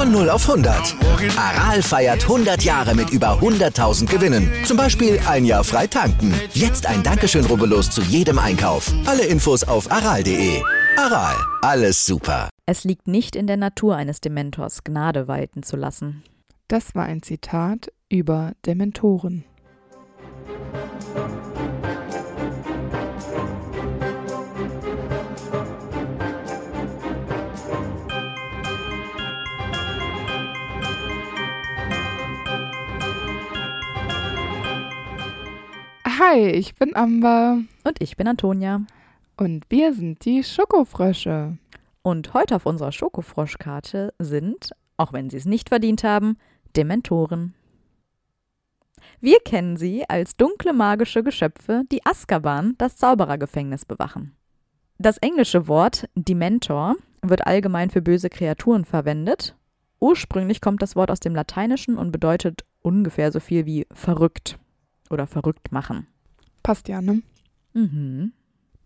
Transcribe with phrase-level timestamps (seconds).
[0.00, 0.96] Von 0 auf 100.
[1.36, 4.50] Aral feiert 100 Jahre mit über 100.000 Gewinnen.
[4.64, 6.32] Zum Beispiel ein Jahr frei tanken.
[6.54, 8.90] Jetzt ein Dankeschön, rubbellos zu jedem Einkauf.
[9.04, 10.62] Alle Infos auf aral.de.
[10.96, 12.48] Aral, alles super.
[12.64, 16.24] Es liegt nicht in der Natur eines Dementors, Gnade walten zu lassen.
[16.66, 19.44] Das war ein Zitat über Dementoren.
[36.22, 37.62] Hi, ich bin Amber.
[37.82, 38.82] Und ich bin Antonia.
[39.38, 41.56] Und wir sind die Schokofrösche.
[42.02, 46.36] Und heute auf unserer Schokofroschkarte sind, auch wenn sie es nicht verdient haben,
[46.76, 47.54] Dementoren.
[49.22, 54.36] Wir kennen sie als dunkle magische Geschöpfe, die Azkaban, das Zauberergefängnis, bewachen.
[54.98, 59.56] Das englische Wort Dementor wird allgemein für böse Kreaturen verwendet.
[60.00, 64.58] Ursprünglich kommt das Wort aus dem Lateinischen und bedeutet ungefähr so viel wie verrückt
[65.10, 66.06] oder verrückt machen.
[66.62, 67.22] Passt ja, ne?
[67.74, 68.32] Mhm.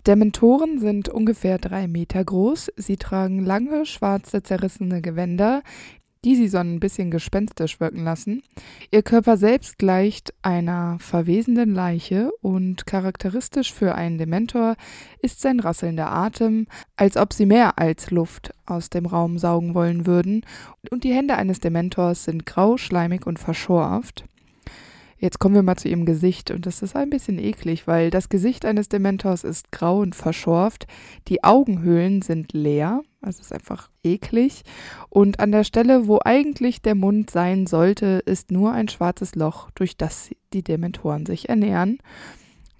[0.06, 2.70] Dementoren sind ungefähr drei Meter groß.
[2.76, 5.62] Sie tragen lange, schwarze, zerrissene Gewänder,
[6.24, 8.42] die sie so ein bisschen gespenstisch wirken lassen.
[8.90, 14.76] Ihr Körper selbst gleicht einer verwesenden Leiche und charakteristisch für einen Dementor
[15.20, 20.06] ist sein rasselnder Atem, als ob sie mehr als Luft aus dem Raum saugen wollen
[20.06, 20.44] würden.
[20.90, 24.24] Und die Hände eines Dementors sind grau, schleimig und verschorft.
[25.24, 28.28] Jetzt kommen wir mal zu ihrem Gesicht und das ist ein bisschen eklig, weil das
[28.28, 30.86] Gesicht eines Dementors ist grau und verschorft,
[31.28, 34.64] die Augenhöhlen sind leer, also ist einfach eklig
[35.08, 39.70] und an der Stelle, wo eigentlich der Mund sein sollte, ist nur ein schwarzes Loch,
[39.74, 42.00] durch das die Dementoren sich ernähren.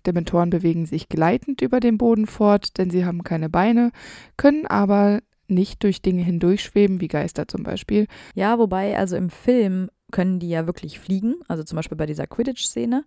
[0.05, 3.91] Dementoren bewegen sich gleitend über den Boden fort, denn sie haben keine Beine,
[4.37, 8.07] können aber nicht durch Dinge hindurchschweben, wie Geister zum Beispiel.
[8.35, 11.37] Ja, wobei, also im Film können die ja wirklich fliegen.
[11.49, 13.05] Also zum Beispiel bei dieser Quidditch-Szene.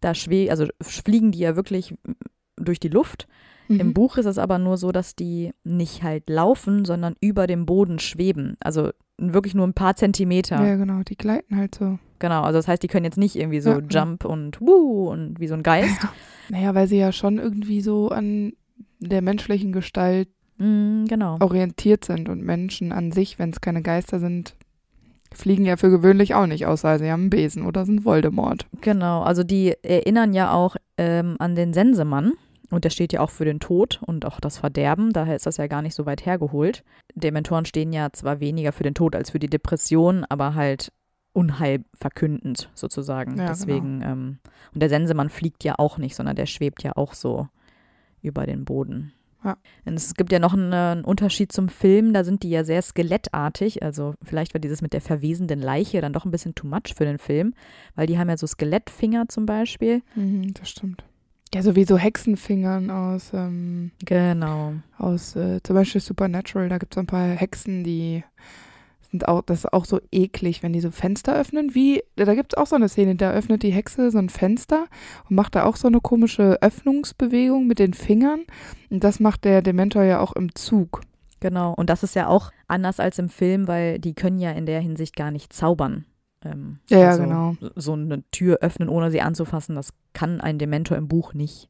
[0.00, 1.94] Da schwe also fliegen die ja wirklich
[2.56, 3.26] durch die Luft.
[3.68, 3.80] Mhm.
[3.80, 7.66] Im Buch ist es aber nur so, dass die nicht halt laufen, sondern über dem
[7.66, 8.56] Boden schweben.
[8.60, 10.64] Also wirklich nur ein paar Zentimeter.
[10.64, 11.98] Ja, genau, die gleiten halt so.
[12.18, 14.30] Genau, also das heißt, die können jetzt nicht irgendwie so ja, Jump ja.
[14.30, 16.02] und Wuh und wie so ein Geist.
[16.02, 16.12] Ja.
[16.50, 18.54] Naja, weil sie ja schon irgendwie so an
[19.00, 21.36] der menschlichen Gestalt mm, genau.
[21.40, 24.56] orientiert sind und Menschen an sich, wenn es keine Geister sind,
[25.34, 28.66] fliegen ja für gewöhnlich auch nicht, außer sie haben einen Besen oder sind Voldemort.
[28.80, 32.32] Genau, also die erinnern ja auch ähm, an den Sensemann.
[32.70, 35.56] Und der steht ja auch für den Tod und auch das Verderben, daher ist das
[35.56, 36.84] ja gar nicht so weit hergeholt.
[37.14, 40.92] Dementoren stehen ja zwar weniger für den Tod als für die Depression, aber halt
[41.32, 43.38] unheilverkündend sozusagen.
[43.38, 44.12] Ja, Deswegen, genau.
[44.12, 44.38] ähm,
[44.74, 47.48] und der Sensemann fliegt ja auch nicht, sondern der schwebt ja auch so
[48.20, 49.12] über den Boden.
[49.44, 49.56] Ja.
[49.84, 53.82] Es gibt ja noch einen, einen, Unterschied zum Film, da sind die ja sehr skelettartig.
[53.82, 57.04] Also vielleicht war dieses mit der verwesenden Leiche dann doch ein bisschen too much für
[57.04, 57.54] den Film,
[57.94, 60.02] weil die haben ja so Skelettfinger zum Beispiel.
[60.16, 61.04] Mhm, das stimmt.
[61.54, 64.74] Ja, so wie so Hexenfingern aus, ähm, genau.
[64.98, 66.68] aus äh, zum Beispiel Supernatural.
[66.68, 68.22] Da gibt es ein paar Hexen, die
[69.10, 71.74] sind auch, das ist auch so eklig, wenn die so Fenster öffnen.
[71.74, 74.86] Wie, da gibt es auch so eine Szene, da öffnet die Hexe so ein Fenster
[75.28, 78.42] und macht da auch so eine komische Öffnungsbewegung mit den Fingern.
[78.90, 81.00] Und das macht der Dementor ja auch im Zug.
[81.40, 84.66] Genau, und das ist ja auch anders als im Film, weil die können ja in
[84.66, 86.04] der Hinsicht gar nicht zaubern.
[86.44, 87.56] Ähm, ja, also ja, genau.
[87.76, 91.68] So eine Tür öffnen, ohne sie anzufassen, das kann ein Dementor im Buch nicht.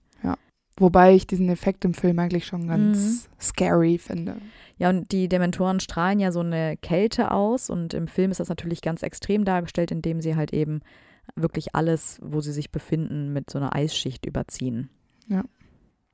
[0.79, 3.41] Wobei ich diesen Effekt im Film eigentlich schon ganz mhm.
[3.41, 4.37] scary finde.
[4.77, 8.49] Ja, und die Dementoren strahlen ja so eine Kälte aus und im Film ist das
[8.49, 10.81] natürlich ganz extrem dargestellt, indem sie halt eben
[11.35, 14.89] wirklich alles, wo sie sich befinden, mit so einer Eisschicht überziehen.
[15.27, 15.45] Ja.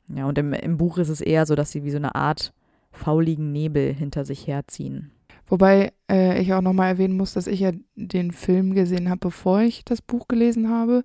[0.08, 2.52] Ja, und im, im Buch ist es eher so, dass sie wie so eine Art
[2.90, 5.10] fauligen Nebel hinter sich herziehen.
[5.46, 9.60] Wobei äh, ich auch nochmal erwähnen muss, dass ich ja den Film gesehen habe, bevor
[9.60, 11.02] ich das Buch gelesen habe.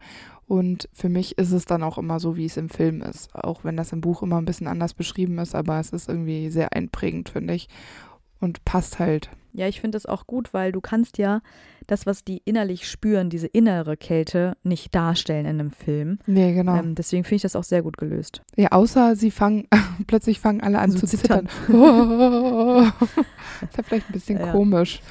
[0.49, 3.33] Und für mich ist es dann auch immer so, wie es im Film ist.
[3.35, 6.49] Auch wenn das im Buch immer ein bisschen anders beschrieben ist, aber es ist irgendwie
[6.49, 7.69] sehr einprägend, finde ich.
[8.39, 9.29] Und passt halt.
[9.53, 11.41] Ja, ich finde es auch gut, weil du kannst ja
[11.85, 16.17] das, was die innerlich spüren, diese innere Kälte, nicht darstellen in einem Film.
[16.25, 16.77] Nee, genau.
[16.77, 18.41] Ähm, deswegen finde ich das auch sehr gut gelöst.
[18.55, 19.67] ja, außer sie fangen,
[20.07, 21.47] plötzlich fangen alle an So zu zittern.
[21.67, 21.77] zittern.
[23.61, 24.51] ist ja vielleicht ein bisschen Ja.
[24.51, 25.01] komisch.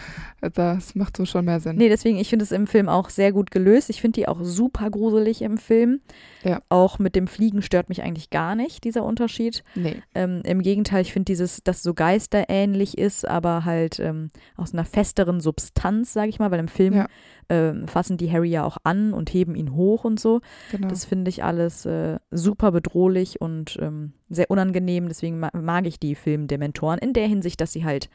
[0.41, 1.77] Das macht so schon mehr Sinn.
[1.77, 3.91] Nee, deswegen, ich finde es im Film auch sehr gut gelöst.
[3.91, 6.01] Ich finde die auch super gruselig im Film.
[6.45, 6.63] Ja.
[6.69, 9.65] Auch mit dem Fliegen stört mich eigentlich gar nicht, dieser Unterschied.
[9.75, 9.97] Nee.
[10.15, 14.85] Ähm, Im Gegenteil, ich finde dieses, das so geisterähnlich ist, aber halt ähm, aus einer
[14.85, 17.07] festeren Substanz, sage ich mal, weil im Film Ja.
[17.49, 20.41] ähm, fassen die Harry ja auch an und heben ihn hoch und so.
[20.71, 20.87] Genau.
[20.89, 25.09] Das finde ich alles äh, super bedrohlich und ähm, sehr unangenehm.
[25.09, 28.09] Deswegen ma mag ich die Filmdementoren in der Hinsicht, dass sie halt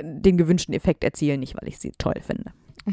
[0.00, 2.52] den gewünschten Effekt erzielen, nicht weil ich sie toll finde.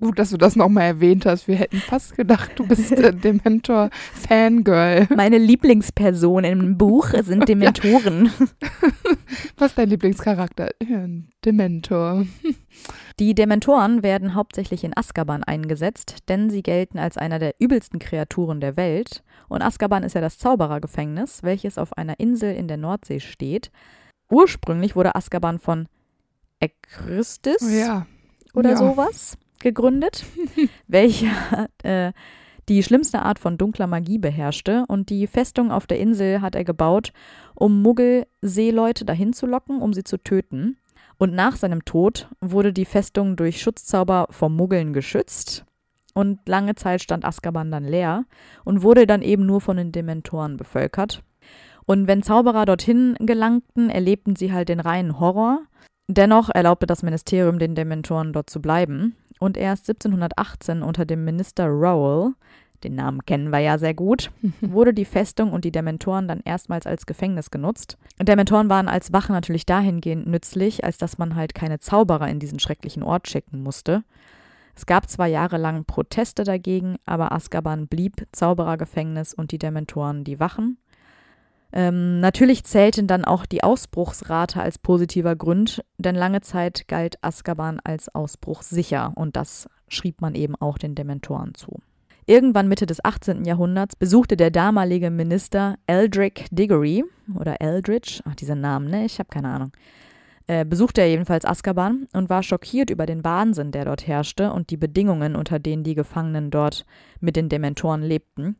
[0.00, 1.48] Gut, dass du das nochmal erwähnt hast.
[1.48, 5.08] Wir hätten fast gedacht, du bist äh, Dementor-Fangirl.
[5.16, 8.30] Meine Lieblingsperson im Buch sind Dementoren.
[9.56, 10.70] Was ist dein Lieblingscharakter?
[11.44, 12.26] Dementor.
[13.18, 18.60] Die Dementoren werden hauptsächlich in Azkaban eingesetzt, denn sie gelten als einer der übelsten Kreaturen
[18.60, 19.24] der Welt.
[19.48, 23.72] Und Azkaban ist ja das Zauberergefängnis, welches auf einer Insel in der Nordsee steht.
[24.30, 25.88] Ursprünglich wurde Azkaban von
[26.60, 28.06] Ekristis ja.
[28.54, 28.76] oder ja.
[28.76, 30.24] sowas gegründet,
[30.86, 32.12] welcher äh,
[32.68, 34.84] die schlimmste Art von dunkler Magie beherrschte.
[34.88, 37.12] Und die Festung auf der Insel hat er gebaut,
[37.54, 40.76] um Muggel-Seeleute dahin zu locken, um sie zu töten.
[41.18, 45.64] Und nach seinem Tod wurde die Festung durch Schutzzauber vor Muggeln geschützt.
[46.14, 48.24] Und lange Zeit stand Azkaban dann leer
[48.64, 51.22] und wurde dann eben nur von den Dementoren bevölkert.
[51.86, 55.62] Und wenn Zauberer dorthin gelangten, erlebten sie halt den reinen Horror.
[56.10, 59.14] Dennoch erlaubte das Ministerium den Dementoren dort zu bleiben.
[59.40, 62.32] Und erst 1718 unter dem Minister Rowell,
[62.82, 64.30] den Namen kennen wir ja sehr gut,
[64.62, 67.98] wurde die Festung und die Dementoren dann erstmals als Gefängnis genutzt.
[68.18, 72.40] Und Dementoren waren als Wache natürlich dahingehend nützlich, als dass man halt keine Zauberer in
[72.40, 74.02] diesen schrecklichen Ort schicken musste.
[74.74, 80.78] Es gab zwar jahrelang Proteste dagegen, aber Azkaban blieb Zauberergefängnis und die Dementoren die Wachen.
[81.72, 87.78] Ähm, natürlich zählten dann auch die Ausbruchsrate als positiver Grund, denn lange Zeit galt Azkaban
[87.84, 91.80] als ausbruchssicher und das schrieb man eben auch den Dementoren zu.
[92.26, 93.44] Irgendwann Mitte des 18.
[93.44, 97.04] Jahrhunderts besuchte der damalige Minister Eldrick Diggory
[97.34, 99.72] oder Eldridge, ach diese Namen, ne, ich habe keine Ahnung,
[100.46, 104.70] äh, besuchte er jedenfalls Azkaban und war schockiert über den Wahnsinn, der dort herrschte und
[104.70, 106.86] die Bedingungen, unter denen die Gefangenen dort
[107.20, 108.56] mit den Dementoren lebten.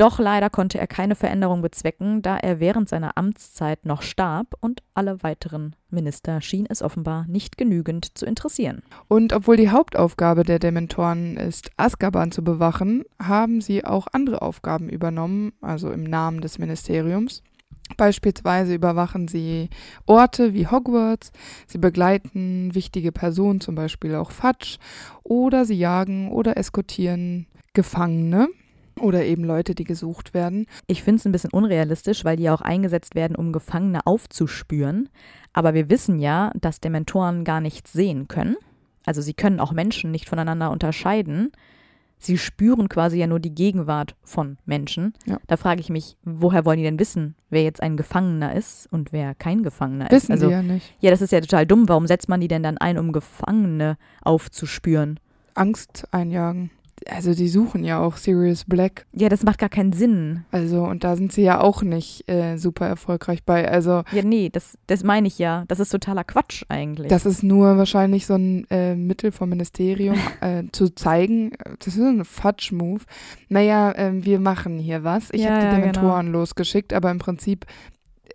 [0.00, 4.82] Doch leider konnte er keine Veränderung bezwecken, da er während seiner Amtszeit noch starb und
[4.94, 8.82] alle weiteren Minister schien es offenbar nicht genügend zu interessieren.
[9.08, 14.88] Und obwohl die Hauptaufgabe der Dementoren ist, Azkaban zu bewachen, haben sie auch andere Aufgaben
[14.88, 17.42] übernommen, also im Namen des Ministeriums.
[17.98, 19.68] Beispielsweise überwachen sie
[20.06, 21.30] Orte wie Hogwarts,
[21.66, 24.78] sie begleiten wichtige Personen, zum Beispiel auch Fudge,
[25.24, 28.48] oder sie jagen oder eskortieren Gefangene
[29.00, 30.66] oder eben Leute, die gesucht werden.
[30.86, 35.08] Ich finde es ein bisschen unrealistisch, weil die auch eingesetzt werden, um Gefangene aufzuspüren.
[35.52, 38.56] Aber wir wissen ja, dass Dementoren gar nichts sehen können.
[39.04, 41.52] Also sie können auch Menschen nicht voneinander unterscheiden.
[42.22, 45.14] Sie spüren quasi ja nur die Gegenwart von Menschen.
[45.24, 45.38] Ja.
[45.46, 49.10] Da frage ich mich, woher wollen die denn wissen, wer jetzt ein Gefangener ist und
[49.12, 50.42] wer kein Gefangener Wissen ist?
[50.42, 50.94] Also, sie ja nicht.
[51.00, 51.88] ja, das ist ja total dumm.
[51.88, 55.18] Warum setzt man die denn dann ein, um Gefangene aufzuspüren?
[55.54, 56.70] Angst einjagen.
[57.08, 59.06] Also die suchen ja auch Sirius Black.
[59.12, 60.44] Ja, das macht gar keinen Sinn.
[60.50, 63.70] Also und da sind sie ja auch nicht äh, super erfolgreich bei.
[63.70, 65.64] Also Ja, nee, das, das meine ich ja.
[65.68, 67.08] Das ist totaler Quatsch eigentlich.
[67.08, 72.00] Das ist nur wahrscheinlich so ein äh, Mittel vom Ministerium äh, zu zeigen, das ist
[72.02, 73.02] ein Fudge-Move.
[73.48, 75.30] Naja, ähm, wir machen hier was.
[75.32, 77.66] Ich Ja, habe die ja, Dementoren losgeschickt, aber im Prinzip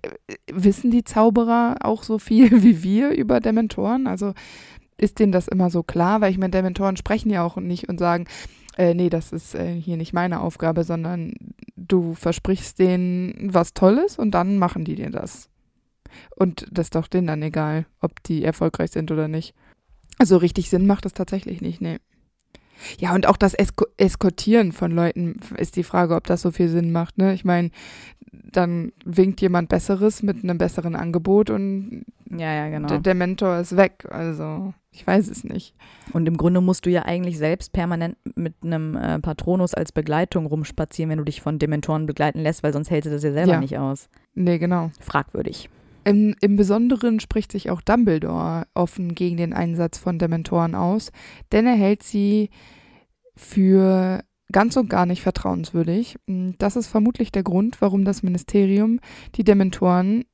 [0.01, 0.10] äh,
[0.51, 4.08] wissen die Zauberer auch so viel wie wir über Dementoren?
[4.08, 4.34] Also
[4.98, 6.22] ist denen das immer so klar?
[6.22, 8.25] Weil ich meine, Dementoren sprechen ja auch nicht und sagen,
[8.78, 11.34] äh, nee, das ist äh, hier nicht meine Aufgabe, sondern
[11.75, 15.50] du versprichst denen was Tolles und dann machen die dir das.
[16.36, 19.54] Und das ist doch denen dann egal, ob die erfolgreich sind oder nicht.
[20.18, 21.98] Also richtig Sinn macht das tatsächlich nicht, nee.
[23.00, 26.68] Ja, und auch das Esko Eskortieren von Leuten ist die Frage, ob das so viel
[26.68, 27.34] Sinn macht, ne?
[27.34, 27.72] Ich meine,
[28.51, 32.88] dann winkt jemand Besseres mit einem besseren Angebot und ja, ja, genau.
[32.88, 34.06] der, der Mentor ist weg.
[34.10, 35.75] Also, ich weiß es nicht.
[36.13, 40.46] Und im Grunde musst du ja eigentlich selbst permanent mit einem äh, Patronus als Begleitung
[40.46, 43.54] rumspazieren, wenn du dich von Dementoren begleiten lässt, weil sonst hältst du das ja selber
[43.54, 43.60] Ja.
[43.60, 44.10] nicht aus.
[44.34, 44.92] Nee, genau.
[45.00, 45.70] Fragwürdig.
[46.04, 51.12] Im, Im Besonderen spricht sich auch Dumbledore offen gegen den Einsatz von Dementoren aus,
[51.51, 52.50] denn er hält sie
[53.36, 56.18] für ganz und gar nicht vertrauenswürdig.
[56.28, 59.00] Mm, Das ist vermutlich der Grund, warum das Ministerium
[59.36, 60.25] die Dementoren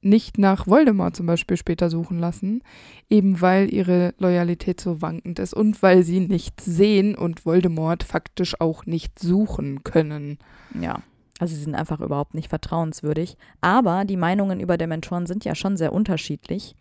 [0.00, 2.62] nicht nach Voldemort zum Beispiel später suchen lassen,
[3.10, 8.60] eben weil ihre Loyalität so wankend ist und weil sie nichts sehen und Voldemort faktisch
[8.60, 10.38] auch nicht suchen können.
[10.80, 11.02] Ja.
[11.40, 13.36] Also sie sind einfach überhaupt nicht vertrauenswürdig.
[13.60, 16.74] Aber die Meinungen über Dementoren sind ja schon sehr unterschiedlich,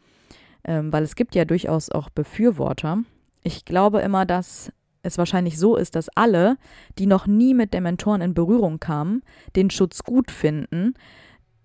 [0.63, 2.99] ähm, weil es gibt ja durchaus auch Befürworter.
[3.43, 4.71] Ich glaube immer, dass
[5.07, 6.57] es wahrscheinlich so ist, dass alle,
[6.99, 9.23] die noch nie mit Dementoren in Berührung kamen,
[9.55, 10.93] den Schutz gut finden,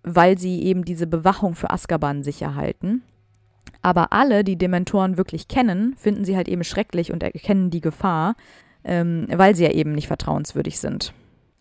[0.02, 3.02] weil sie eben diese Bewachung für Azkaban sicher halten.
[3.82, 8.34] Aber alle, die Dementoren wirklich kennen, finden sie halt eben schrecklich und erkennen die Gefahr,
[8.84, 11.12] ähm, weil sie ja eben nicht vertrauenswürdig sind.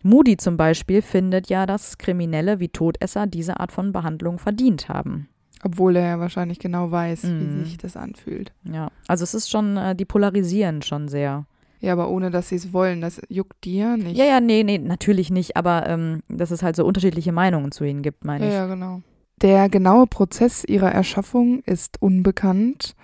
[0.02, 5.28] Moody zum Beispiel findet ja, dass Kriminelle wie Todesser diese Art von Behandlung verdient haben.
[5.64, 7.60] Obwohl er ja wahrscheinlich genau weiß, Mhm.
[7.60, 8.52] wie sich das anfühlt.
[8.64, 11.46] Ja, also es ist schon, äh, die polarisieren schon sehr.
[11.82, 14.16] Ja, aber ohne dass sie es wollen, das juckt dir nicht.
[14.16, 17.82] Ja, ja, nee, nee, natürlich nicht, aber ähm, dass es halt so unterschiedliche Meinungen zu
[17.82, 18.56] ihnen gibt, meine ja, ich.
[18.56, 19.02] ja, genau.
[19.42, 22.94] Der genaue Prozess ihrer Erschaffung ist unbekannt.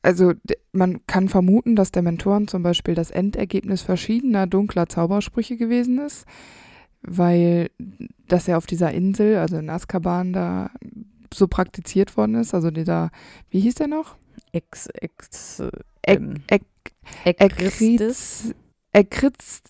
[0.00, 0.32] Also
[0.72, 6.24] man kann vermuten, dass Dementoren zum Beispiel das Endergebnis verschiedener dunkler Zaubersprüche gewesen ist,
[7.02, 7.70] weil
[8.28, 10.70] das ja auf dieser Insel, also in Azkaban, da
[11.34, 12.54] so praktiziert worden ist.
[12.54, 13.10] Also dieser,
[13.50, 14.16] wie hieß der noch?
[14.52, 15.62] Ex, ex,
[16.06, 16.62] Ähm, Ek-
[17.24, 18.54] Ekristis.
[18.54, 18.54] Ekritz,
[18.92, 19.62] Ekritz,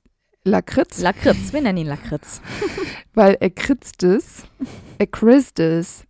[0.44, 2.40] Lakritz, Lakritz, wir nennen ihn Lakritz.
[3.14, 4.44] weil Ekritztes,
[4.98, 6.04] Ekristes,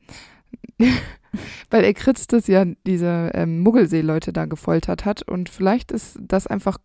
[1.71, 6.79] weil Ekritztes ja diese ähm, Muggelseeleute da gefoltert hat und vielleicht ist das einfach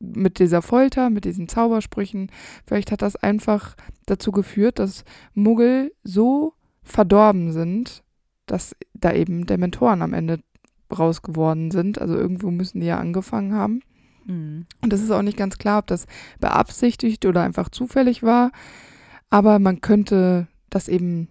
[0.00, 2.30] mit dieser Folter, mit diesen Zaubersprüchen,
[2.66, 8.02] vielleicht hat das einfach dazu geführt, dass Muggel so verdorben sind,
[8.46, 10.40] dass da eben Dementoren am Ende
[10.92, 12.00] raus geworden sind.
[12.00, 13.82] Also irgendwo müssen die ja angefangen haben.
[14.26, 14.66] Mhm.
[14.80, 16.06] Und es ist auch nicht ganz klar, ob das
[16.40, 18.52] beabsichtigt oder einfach zufällig war.
[19.30, 21.28] Aber man könnte das eben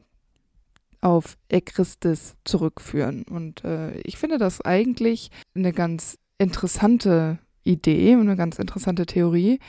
[1.01, 3.23] auf Ekristis zurückführen.
[3.23, 9.59] Und äh, ich finde das eigentlich eine ganz interessante Idee und eine ganz interessante Theorie,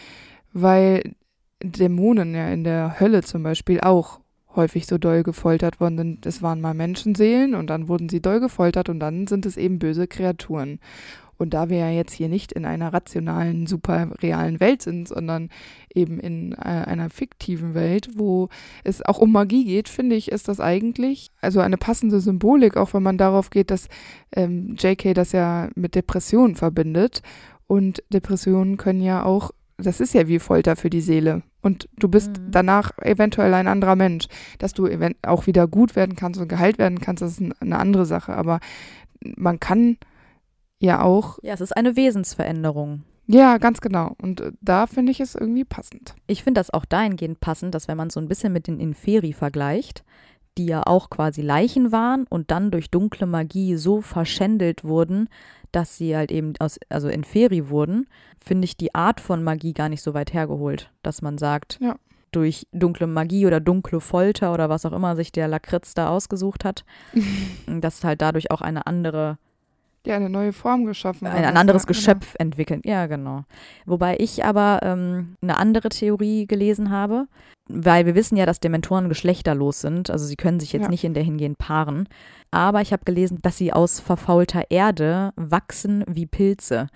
[0.53, 1.15] weil
[1.63, 4.21] Dämonen ja in der Hölle zum Beispiel auch
[4.55, 6.27] häufig so doll gefoltert worden sind.
[6.27, 9.79] Es waren mal Menschenseelen und dann wurden sie doll gefoltert und dann sind es eben
[9.79, 10.79] böse Kreaturen.
[11.43, 15.49] Und da wir ja jetzt hier nicht in einer rationalen, super realen Welt sind, sondern
[15.93, 18.49] eben in äh, einer fiktiven Welt, wo
[18.85, 22.95] es auch um Magie geht, finde ich, ist das eigentlich also eine passende Symbolik, auch
[22.95, 23.89] wenn man darauf geht, dass
[24.37, 27.23] ähm, JK das ja mit Depressionen verbindet.
[27.67, 29.51] Und Depressionen können ja auch,
[29.83, 31.43] das ist ja wie Folter für die Seele.
[31.61, 32.51] Und du bist Mhm.
[32.51, 34.27] danach eventuell ein anderer Mensch.
[34.59, 37.55] Dass du event auch wieder gut werden kannst und geheilt werden kannst, das ist ein-
[37.61, 38.35] eine andere Sache.
[38.35, 38.61] Aber
[39.37, 39.99] man kann
[40.81, 43.03] ja auch, Ja, es ist eine Wesensveränderung.
[43.27, 44.15] ja, ganz genau.
[44.21, 46.15] Und äh, da finde ich es irgendwie passend.
[46.27, 49.33] Ich finde das auch dahingehend passend, dass wenn man so ein bisschen mit den Inferi
[49.33, 50.03] vergleicht,
[50.59, 55.29] die ja auch quasi Leichen waren und dann durch dunkle Magie so verschändelt wurden,
[55.73, 58.07] dass sie halt eben aus, also Inferi wurden,
[58.43, 61.97] finde ich die Art von Magie gar nicht so weit hergeholt, dass man sagt, Ja.
[62.31, 66.65] durch dunkle Magie oder dunkle Folter oder was auch immer sich der Lakritz da ausgesucht
[66.65, 66.85] hat,
[67.67, 69.39] dass halt dadurch auch eine andere
[70.07, 71.27] Ja, eine neue Form geschaffen.
[71.29, 71.97] ein, ein anderes genau.
[71.97, 72.83] Geschöpf entwickeln.
[72.85, 73.45] Ja, genau.
[73.87, 77.29] Wobei ich aber ähm, eine andere Theorie gelesen habe,
[77.69, 80.11] weil wir wissen ja, dass Dementoren geschlechterlos sind.
[80.11, 80.89] Also sie können sich jetzt Ja.
[80.89, 82.09] nicht in der hingehen paaren.
[82.51, 86.89] Aber ich habe gelesen, dass sie aus verfaulter Erde wachsen wie Pilze.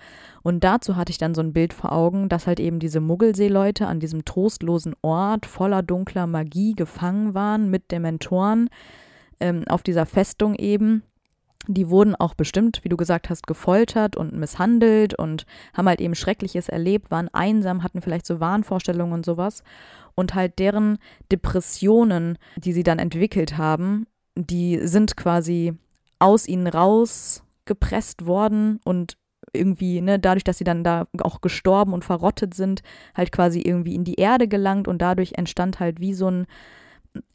[0.43, 3.87] Und dazu hatte ich dann so ein Bild vor Augen, dass halt eben diese Muggelseeleute
[3.87, 8.69] an diesem trostlosen Ort voller dunkler Magie gefangen waren mit Dementoren
[9.39, 11.03] ähm, auf dieser Festung eben
[11.67, 16.15] die wurden auch bestimmt, wie du gesagt hast, gefoltert und misshandelt und haben halt eben
[16.15, 19.63] Schreckliches erlebt, waren einsam, hatten vielleicht so Wahnvorstellungen und sowas.
[20.15, 20.97] Und halt deren
[21.31, 25.73] Depressionen, die sie dann entwickelt haben, die sind quasi
[26.19, 29.17] aus ihnen rausgepresst worden und
[29.53, 32.81] irgendwie, ne, dadurch, dass sie dann da auch gestorben und verrottet sind,
[33.15, 36.47] halt quasi irgendwie in die Erde gelangt und dadurch entstand halt wie so ein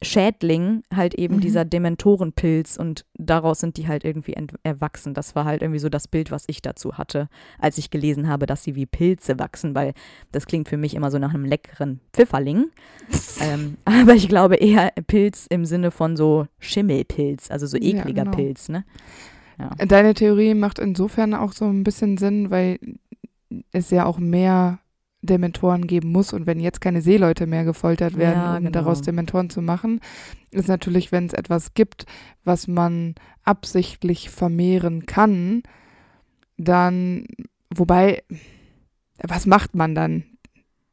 [0.02, 1.40] Schädling halt eben Mhm.
[1.40, 5.14] dieser Dementorenpilz und daraus sind die halt irgendwie erwachsen.
[5.14, 8.46] Das war halt irgendwie so das Bild, was ich dazu hatte, als ich gelesen habe,
[8.46, 9.94] dass sie wie Pilze wachsen, weil
[10.32, 12.66] das klingt für mich immer so nach einem leckeren Pfifferling.
[13.40, 18.24] ähm, aber ich glaube eher Pilz im Sinne von so Schimmelpilz, also so Ja, ekliger
[18.24, 18.36] genau.
[18.36, 18.84] Pilz, ne?
[19.86, 22.78] Deine Theorie macht insofern auch so ein bisschen Sinn, weil
[23.70, 24.80] es ja auch mehr
[25.22, 28.70] Dementoren geben muss und wenn jetzt keine Seeleute mehr gefoltert werden, Ja, um genau.
[28.72, 30.00] daraus Dementoren zu machen,
[30.50, 32.06] ist natürlich, wenn es etwas gibt,
[32.44, 33.14] was man
[33.44, 35.62] absichtlich vermehren kann,
[36.58, 37.26] dann,
[37.74, 38.22] wobei,
[39.22, 40.24] was macht man dann?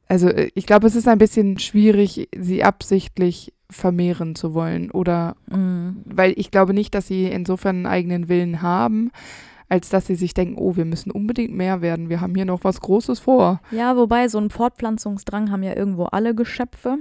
[0.08, 4.90] Also äh, ich glaube, es ist ein bisschen schwierig, sie absichtlich vermehren zu wollen.
[4.92, 5.98] Oder Mhm.
[6.06, 9.12] weil ich glaube nicht, dass sie insofern einen eigenen Willen haben,
[9.70, 12.10] als dass sie sich denken, oh, wir müssen unbedingt mehr werden.
[12.10, 13.62] Wir haben hier noch was Großes vor.
[13.72, 16.98] Ja, wobei so einen Fortpflanzungsdrang haben ja irgendwo alle Geschöpfe.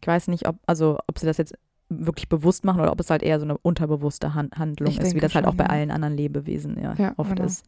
[0.00, 1.54] Ich weiß nicht, ob, also, ob sie das jetzt
[1.88, 5.14] wirklich bewusst machen oder ob es halt eher so eine unterbewusste Han Handlung Ich ist,
[5.14, 5.70] wie das halt auch schon, bei ja.
[5.70, 7.44] allen anderen Lebewesen ja, Ja, oft genau.
[7.44, 7.64] ist.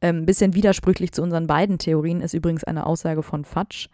[0.00, 3.88] Ein ähm, bisschen widersprüchlich zu unseren beiden Theorien ist übrigens eine Aussage von Fatsch,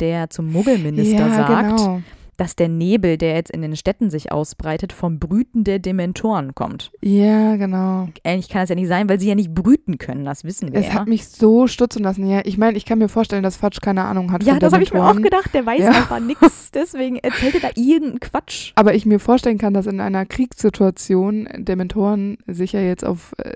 [0.00, 2.02] der zum Muggelminister ja, sagt, genau.
[2.36, 6.90] Dass der Nebel, der jetzt in den Städten sich ausbreitet, vom Brüten der Dementoren kommt.
[7.00, 8.08] Ja, genau.
[8.24, 10.80] Eigentlich kann es ja nicht sein, weil sie ja nicht brüten können, das wissen wir
[10.80, 10.94] Es ja.
[10.94, 12.26] hat mich so stutzen lassen.
[12.28, 14.82] Ja, ich meine, ich kann mir vorstellen, dass Fatsch keine Ahnung hat ja, das habe
[14.82, 15.90] ich mir auch gedacht, der weiß Ja.
[15.90, 18.72] einfach nichts, deswegen erzählt er da irgendeinen Quatsch.
[18.74, 23.52] Aber ich mir vorstellen kann, dass in einer Kriegssituation Dementoren sich ja jetzt auf äh,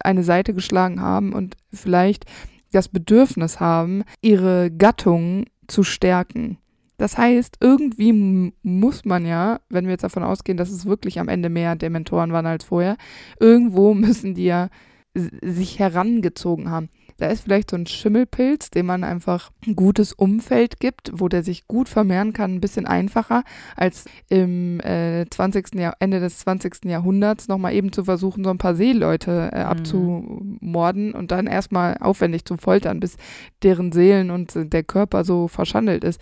[0.00, 2.24] eine Seite geschlagen haben und vielleicht
[2.72, 6.58] das Bedürfnis haben, ihre Gattung zu stärken.
[7.00, 11.28] Das heißt, irgendwie muss man ja, wenn wir jetzt davon ausgehen, dass es wirklich am
[11.28, 12.98] Ende mehr Dementoren waren als vorher,
[13.38, 14.68] irgendwo müssen die ja
[15.14, 16.90] sich herangezogen haben.
[17.16, 21.42] Da ist vielleicht so ein Schimmelpilz, dem man einfach ein gutes Umfeld gibt, wo der
[21.42, 23.44] sich gut vermehren kann, ein bisschen einfacher
[23.76, 25.76] als im äh, 20.
[25.76, 26.84] Jahr, Ende des 20.
[26.84, 29.64] Jahrhunderts nochmal eben zu versuchen, so ein paar Seeleute äh, Mhm.
[29.64, 33.16] abzumorden und dann erstmal aufwendig zu foltern, bis
[33.62, 36.20] deren Seelen und äh, der Körper so verschandelt ist.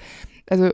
[0.51, 0.71] Also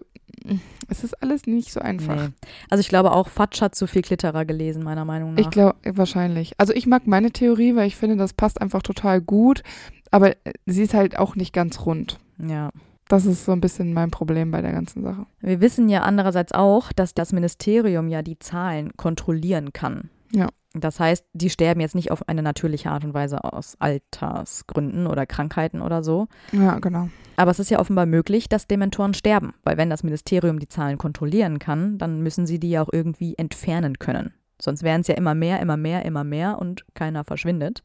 [0.89, 2.17] es ist alles nicht so einfach.
[2.17, 2.29] Nee.
[2.71, 5.41] Also ich glaube auch, Fatsch hat zu viel Klitterer gelesen, meiner Meinung nach.
[5.41, 6.53] Ich glaube, wahrscheinlich.
[6.59, 9.63] Also ich mag meine Theorie, weil ich finde, das passt einfach total gut,
[10.11, 12.19] aber äh, sie ist halt auch nicht ganz rund.
[12.39, 12.71] ja.
[13.07, 15.27] Das ist so ein bisschen mein Problem bei der ganzen Sache.
[15.41, 20.09] Wir wissen ja andererseits auch, dass das Ministerium ja die Zahlen kontrollieren kann.
[20.33, 20.49] Ja.
[20.75, 25.25] Das heißt, die sterben jetzt nicht auf eine natürliche Art und Weise aus Altersgründen oder
[25.25, 26.27] Krankheiten oder so.
[26.53, 27.09] Ja, genau.
[27.37, 30.99] Aber es ist ja offenbar möglich, dass Dementoren sterben, weil wenn das Ministerium die Zahlen
[30.99, 34.35] kontrollieren kann, dann müssen sie die ja auch irgendwie entfernen können.
[34.61, 37.83] Sonst wären es ja immer mehr, immer mehr, immer mehr und keiner verschwindet.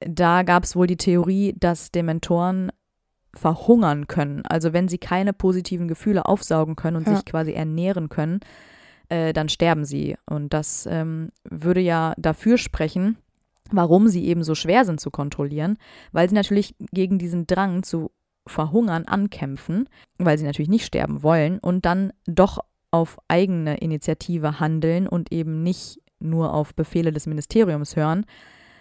[0.00, 2.72] Da gab es wohl die Theorie, dass Dementoren
[3.34, 4.42] verhungern können.
[4.46, 7.16] Also wenn sie keine positiven Gefühle aufsaugen können und Ja.
[7.16, 8.40] sich quasi ernähren können,
[9.08, 10.16] äh, dann sterben sie.
[10.26, 13.16] Und das ähm, würde ja dafür sprechen,
[13.70, 15.78] warum sie eben so schwer sind zu kontrollieren,
[16.12, 18.10] weil sie natürlich gegen diesen Drang zu
[18.46, 22.58] verhungern ankämpfen, weil sie natürlich nicht sterben wollen und dann doch
[22.90, 28.24] auf eigene Initiative handeln und eben nicht nur auf Befehle des Ministeriums hören,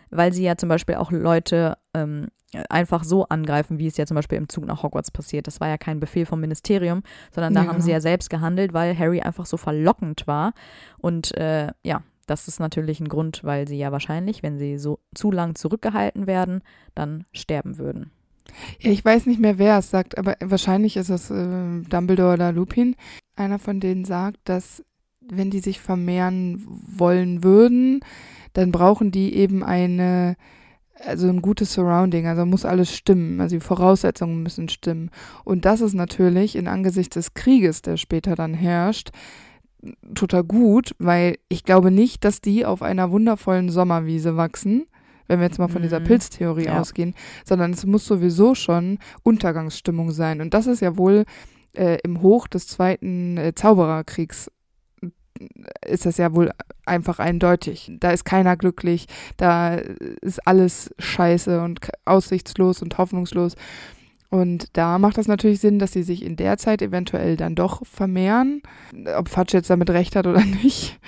[0.09, 2.27] weil sie ja zum Beispiel auch Leute ähm,
[2.69, 5.47] einfach so angreifen, wie es ja zum Beispiel im Zug nach Hogwarts passiert.
[5.47, 7.95] Das war ja kein Befehl vom Ministerium, sondern da Ja, haben sie genau.
[7.97, 10.53] ja selbst gehandelt, weil Harry einfach so verlockend war.
[10.97, 14.99] Und äh, ja, das ist natürlich ein Grund, weil sie ja wahrscheinlich, wenn sie so
[15.13, 16.61] zu lang zurückgehalten werden,
[16.95, 18.11] dann sterben würden.
[18.79, 22.51] Ja, ich weiß nicht mehr, wer es sagt, aber wahrscheinlich ist es äh, Dumbledore oder
[22.51, 22.95] Lupin.
[23.35, 24.83] Einer von denen sagt, dass
[25.21, 28.01] wenn die sich vermehren wollen würden,
[28.53, 30.35] dann brauchen die eben eine,
[31.05, 35.09] also ein gutes Surrounding, also muss alles stimmen, also die Voraussetzungen müssen stimmen.
[35.43, 39.09] Und das ist natürlich in Angesicht des Krieges, der später dann herrscht,
[40.15, 44.85] total gut, weil ich glaube nicht, dass die auf einer wundervollen Sommerwiese wachsen,
[45.27, 46.05] wenn wir jetzt mal von dieser Mhm.
[46.05, 46.79] Pilztheorie Ja.
[46.79, 50.41] ausgehen, sondern es muss sowieso schon Untergangsstimmung sein.
[50.41, 51.25] Und das ist ja wohl
[51.75, 54.51] äh, im Hoch des zweiten äh, Zaubererkriegs
[55.85, 56.51] ist das ja wohl
[56.85, 57.91] einfach eindeutig.
[57.99, 63.55] Da ist keiner glücklich, da ist alles scheiße und aussichtslos und hoffnungslos.
[64.29, 67.85] Und da macht das natürlich Sinn, dass sie sich in der Zeit eventuell dann doch
[67.85, 68.63] vermehren.
[69.15, 70.99] Ob Fatsch jetzt damit recht hat oder nicht.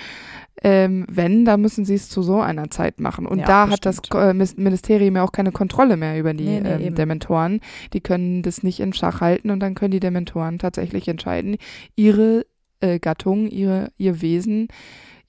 [0.62, 3.26] Ähm, wenn, dann müssen sie es zu so einer Zeit machen.
[3.26, 4.42] Und Ja, da hat das bestimmt.
[4.58, 6.96] Äh, Ministerium ja auch keine Kontrolle mehr über die Nee, nee, ähm.
[6.96, 7.62] Dementoren.
[7.94, 11.58] Die können das nicht in Schach halten und dann können die Dementoren tatsächlich entscheiden,
[11.96, 12.46] ihre
[12.80, 14.68] äh, Gattung, ihre, ihr Wesen,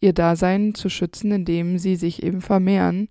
[0.01, 3.09] ihr Dasein zu schützen, indem sie sich eben vermehren.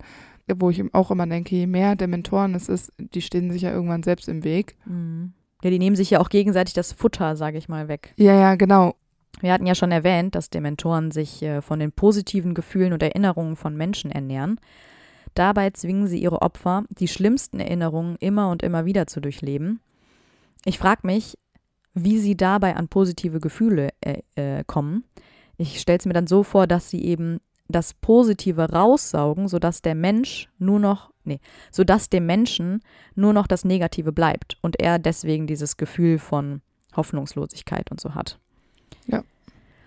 [0.54, 4.04] Wo ich auch immer denke, je mehr Dementoren es ist, die stehen sich ja irgendwann
[4.04, 4.76] selbst im Weg.
[4.86, 5.32] Mhm.
[5.64, 8.12] Ja, die nehmen sich ja auch gegenseitig das Futter, sage ich mal, weg.
[8.16, 8.94] Ja, ja, genau.
[9.40, 13.56] Wir hatten ja schon erwähnt, dass Dementoren sich äh, von den positiven Gefühlen und Erinnerungen
[13.56, 14.60] von Menschen ernähren.
[15.34, 19.80] Dabei zwingen sie ihre Opfer, die schlimmsten Erinnerungen immer und immer wieder zu durchleben.
[20.64, 21.36] Ich frage mich,
[21.96, 25.04] wie sie dabei an positive Gefühle äh, äh, kommen.
[25.56, 29.94] Ich stelle es mir dann so vor, dass sie eben das Positive raussaugen, sodass der
[29.94, 31.40] Mensch nur noch, nee,
[31.72, 32.82] sodass dem Menschen
[33.14, 36.60] nur noch das Negative bleibt und er deswegen dieses Gefühl von
[36.94, 38.38] Hoffnungslosigkeit und so hat.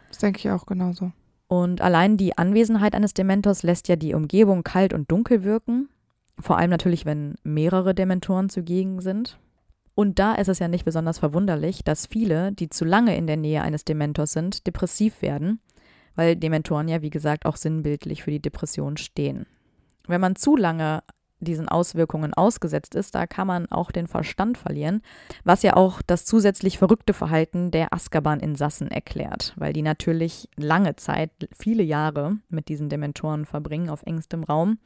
[0.09, 1.11] Das denke ich auch genauso.
[1.47, 5.89] Und allein die Anwesenheit eines Dementors lässt ja die Umgebung kalt und dunkel wirken.
[6.39, 9.39] Vor allem natürlich, wenn mehrere Dementoren zugegen sind.
[9.99, 13.35] Und da ist es ja nicht besonders verwunderlich, dass viele, die zu lange in der
[13.35, 15.59] Nähe eines Dementors sind, depressiv werden,
[16.15, 19.45] weil Dementoren ja, wie gesagt, auch sinnbildlich für die Depression stehen.
[20.07, 21.03] Wenn man zu lange
[21.41, 25.01] diesen Auswirkungen ausgesetzt ist, da kann man auch den Verstand verlieren,
[25.43, 31.31] was ja auch das zusätzlich verrückte Verhalten der Azkaban-Insassen erklärt, weil die natürlich lange Zeit,
[31.51, 34.77] viele Jahre mit diesen Dementoren verbringen auf engstem Raum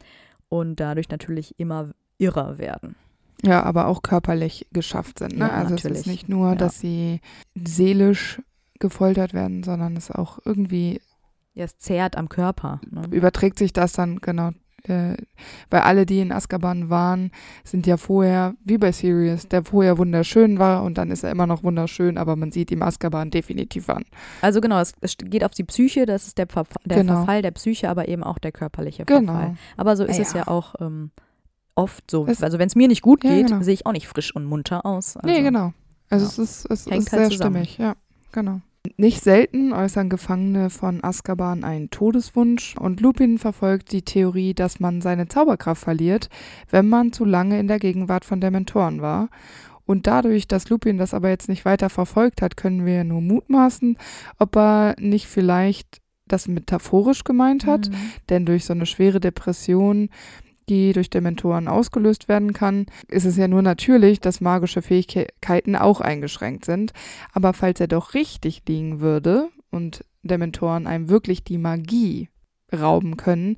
[0.50, 2.96] und dadurch natürlich immer irrer werden.
[3.44, 5.34] Ja, aber auch körperlich geschafft sind.
[5.38, 5.46] Ne?
[5.48, 6.00] Ja, also natürlich.
[6.00, 6.56] es ist nicht nur, Ja.
[6.56, 7.20] dass sie
[7.56, 8.42] seelisch
[8.80, 11.02] gefoltert werden, sondern es auch irgendwie
[11.54, 12.82] Ja, es zehrt am Körper.
[12.90, 13.04] Ne?
[13.12, 14.52] überträgt sich das dann genau.
[14.86, 15.16] Äh,
[15.70, 17.32] weil alle, die in Azkaban waren,
[17.64, 21.48] sind ja vorher, wie bei Sirius, der vorher wunderschön war und dann ist er immer
[21.48, 24.04] noch wunderschön, aber man sieht ihm Azkaban definitiv an.
[24.42, 27.14] Also genau, es, es geht auf die Psyche, das ist der, Verf der Genau.
[27.18, 29.32] Verfall der Psyche, aber eben auch der körperliche Genau.
[29.32, 29.56] Verfall.
[29.78, 30.40] Aber so ist es Ja.
[30.40, 31.12] ja auch ähm,
[31.76, 32.26] oft so.
[32.28, 33.62] Es- also wenn es mir nicht gut Ja, geht, genau.
[33.62, 35.18] sehe ich auch nicht frisch und munter aus.
[35.18, 35.74] Also, nee, genau.
[36.10, 36.32] Also ja.
[36.32, 37.66] es ist, es Hängt ist halt sehr zusammen.
[37.66, 37.96] stimmig, ja,
[38.32, 38.62] genau.
[38.98, 45.00] Nicht selten äußern Gefangene von Azkaban einen Todeswunsch und Lupin verfolgt die Theorie, dass man
[45.02, 46.30] seine Zauberkraft verliert,
[46.70, 49.30] wenn man zu lange in der Gegenwart von Dementoren war.
[49.86, 53.98] Und dadurch, dass Lupin das aber jetzt nicht weiter verfolgt hat, können wir nur mutmaßen,
[54.38, 57.96] ob er nicht vielleicht das metaphorisch gemeint hat, Mhm.
[58.30, 60.10] denn durch so eine schwere Depression,
[60.70, 66.02] die durch Dementoren ausgelöst werden kann, ist es ja nur natürlich, dass magische Fähigkeiten auch
[66.02, 66.94] eingeschränkt sind.
[67.34, 72.30] Aber falls er doch richtig liegen würde und Dementoren einem wirklich die Magie
[72.72, 73.58] rauben können,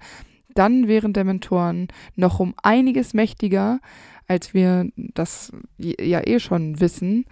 [0.56, 3.80] dann wären Dementoren noch um einiges mächtiger,
[4.28, 7.26] als wir das ja eh schon wissen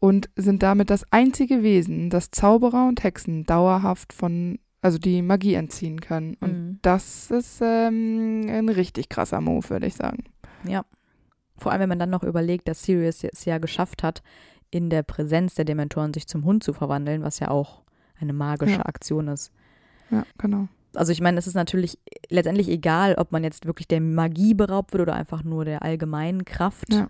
[0.00, 5.54] und sind damit das einzige Wesen, das Zauberer und Hexen dauerhaft von, also die Magie
[5.54, 6.36] entziehen können.
[6.40, 6.78] Und Mhm.
[6.82, 10.24] das ist ähm, ein richtig krasser Move, würde ich sagen.
[10.64, 10.84] Ja.
[11.56, 14.22] Vor allem, wenn man dann noch überlegt, dass Sirius es ja geschafft hat,
[14.70, 17.82] in der Präsenz der Dementoren sich zum Hund zu verwandeln, was ja auch
[18.20, 18.86] eine magische Ja.
[18.86, 19.52] Aktion ist.
[20.10, 20.68] Ja, genau.
[20.94, 21.98] Also ich meine, es ist natürlich
[22.30, 26.44] letztendlich egal, ob man jetzt wirklich der Magie beraubt wird oder einfach nur der allgemeinen
[26.44, 26.92] Kraft.
[26.92, 27.08] Ja.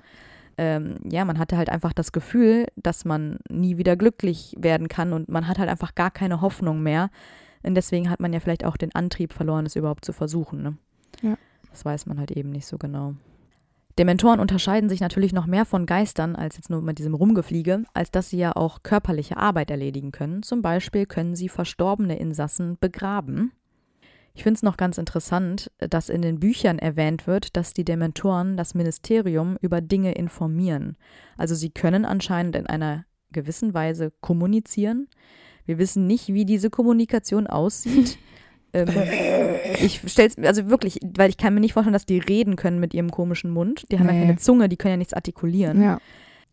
[0.59, 5.13] Ähm, ja, man hatte halt einfach das Gefühl, dass man nie wieder glücklich werden kann
[5.15, 7.09] und man hat halt einfach gar keine Hoffnung mehr.
[7.63, 10.63] Und deswegen hat man ja vielleicht auch den Antrieb verloren, es überhaupt zu versuchen.
[10.63, 10.77] Ne?
[11.23, 11.37] Ja.
[11.71, 13.15] Das weiß man halt eben nicht so genau.
[13.99, 18.11] Dementoren unterscheiden sich natürlich noch mehr von Geistern als jetzt nur mit diesem Rumgefliege, als
[18.11, 20.43] dass sie ja auch körperliche Arbeit erledigen können.
[20.43, 23.53] Zum Beispiel können sie verstorbene Insassen begraben.
[24.33, 28.57] Ich finde es noch ganz interessant, dass in den Büchern erwähnt wird, dass die Dementoren
[28.57, 30.97] das Ministerium über Dinge informieren.
[31.37, 35.09] Also sie können anscheinend in einer gewissen Weise kommunizieren.
[35.71, 38.19] Wir wissen nicht, wie diese Kommunikation aussieht.
[38.73, 38.89] ähm,
[39.81, 42.93] ich stell's also wirklich, weil ich kann mir nicht vorstellen, dass die reden können mit
[42.93, 43.87] ihrem komischen Mund.
[43.93, 44.21] Die haben ja Nee.
[44.23, 45.81] keine Zunge, die können ja nichts artikulieren.
[45.81, 45.99] Ja.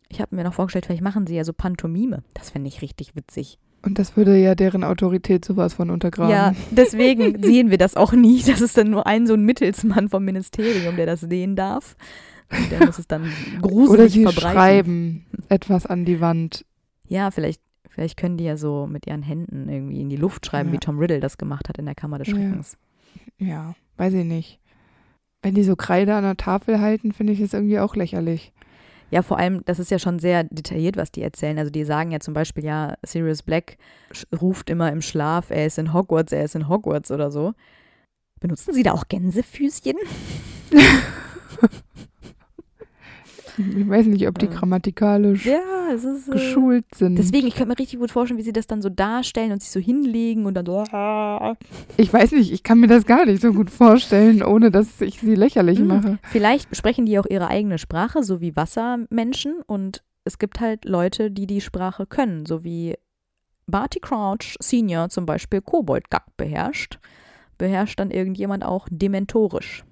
[0.08, 2.22] Ich habe mir noch vorgestellt, vielleicht machen sie ja so Pantomime.
[2.34, 3.58] Das fände ich richtig witzig.
[3.82, 6.30] Und das würde ja deren Autorität sowas von untergraben.
[6.30, 8.40] Ja, deswegen sehen wir das auch nie.
[8.46, 11.96] Das ist dann nur ein so ein Mittelsmann vom Ministerium, der das sehen darf.
[12.50, 14.50] Und der muss es dann gruselig Oder sie verbreiten.
[14.52, 16.64] schreiben etwas an die Wand.
[17.06, 17.60] Ja, vielleicht,
[17.98, 20.74] vielleicht können die ja so mit ihren Händen irgendwie in die Luft schreiben, Ja.
[20.74, 22.34] wie Tom Riddle das gemacht hat in der Kammer des Ja.
[22.34, 22.76] Schreckens.
[23.38, 24.60] Ja, weiß ich nicht.
[25.42, 28.52] Wenn die so Kreide an der Tafel halten, finde ich das irgendwie auch lächerlich.
[29.10, 31.58] Ja, vor allem, das ist ja schon sehr detailliert, was die erzählen.
[31.58, 33.78] Also die sagen ja zum Beispiel, ja, Sirius Black
[34.40, 37.54] ruft immer im Schlaf, er ist in Hogwarts, er ist in Hogwarts oder so.
[38.38, 39.96] Benutzen sie da auch Gänsefüßchen?
[43.58, 45.60] Ich weiß nicht, ob die grammatikalisch Ja,
[45.94, 46.28] es ist.
[46.28, 47.16] Äh, geschult sind.
[47.18, 49.70] deswegen, ich könnte mir richtig gut vorstellen, wie sie das dann so darstellen und sich
[49.70, 50.82] so hinlegen und dann so.
[51.96, 55.20] Ich weiß nicht, ich kann mir das gar nicht so gut vorstellen, ohne dass ich
[55.20, 55.86] sie lächerlich Mhm.
[55.86, 56.18] mache.
[56.22, 59.54] Vielleicht sprechen die auch ihre eigene Sprache, so wie Wassermenschen.
[59.66, 62.94] Und es gibt halt Leute, die die Sprache können, so wie
[63.66, 66.98] Barty Crouch Senior zum Beispiel Koboldgag beherrscht.
[67.58, 69.84] Beherrscht dann irgendjemand auch Dementorisch.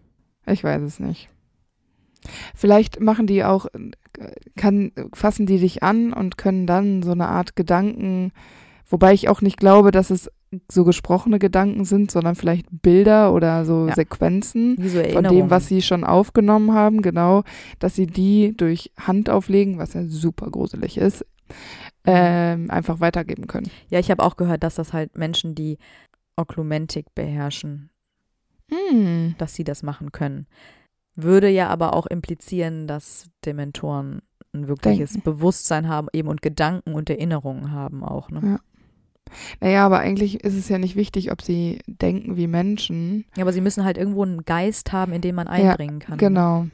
[0.46, 1.28] Ich weiß es nicht.
[2.54, 3.66] Vielleicht machen die auch,
[4.56, 8.32] kann, fassen die dich an und können dann so eine Art Gedanken,
[8.88, 10.30] wobei ich auch nicht glaube, dass es
[10.70, 13.94] so gesprochene Gedanken sind, sondern vielleicht Bilder oder so Ja.
[13.94, 17.42] Sequenzen so von dem, was sie schon aufgenommen haben, genau,
[17.80, 21.26] dass sie die durch Hand auflegen, was ja super gruselig ist,
[22.04, 23.68] ähm, einfach weitergeben können.
[23.90, 25.78] ja, ich habe auch gehört, dass das halt Menschen, die
[26.36, 27.90] Oklumentik beherrschen,
[28.70, 29.34] Hm.
[29.38, 30.46] dass sie das machen können.
[31.16, 35.30] Würde ja aber auch implizieren, dass Dementoren ein wirkliches Denken.
[35.30, 38.30] Bewusstsein haben eben und Gedanken und Erinnerungen haben auch.
[38.30, 38.40] Ne?
[38.44, 38.60] Ja.
[39.60, 43.24] Naja, aber eigentlich ist es ja nicht wichtig, ob sie denken wie Menschen.
[43.36, 46.18] Ja, aber sie müssen halt irgendwo einen Geist haben, in den man einbringen kann.
[46.18, 46.66] Genau.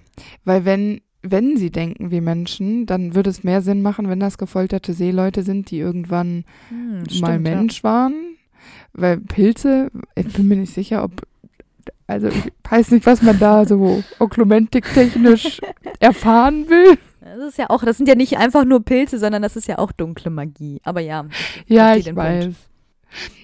[0.44, 4.38] Weil wenn wenn sie denken wie Menschen, dann würde es mehr Sinn machen, wenn das
[4.38, 7.38] gefolterte Seeleute sind, die irgendwann Hm, mal stimmt, ja.
[7.38, 8.37] Mensch waren.
[8.92, 11.22] Weil Pilze, ich bin mir nicht sicher, ob,
[12.07, 15.61] also ich weiß nicht, was man da so oklumentik-technisch
[16.01, 16.99] erfahren will.
[17.21, 19.79] Das ist ja auch, das sind ja nicht einfach nur Pilze, sondern das ist ja
[19.79, 20.81] auch dunkle Magie.
[20.85, 21.27] Aber ja,
[21.67, 22.45] Ja, ich weiß.
[22.45, 22.59] Punkt.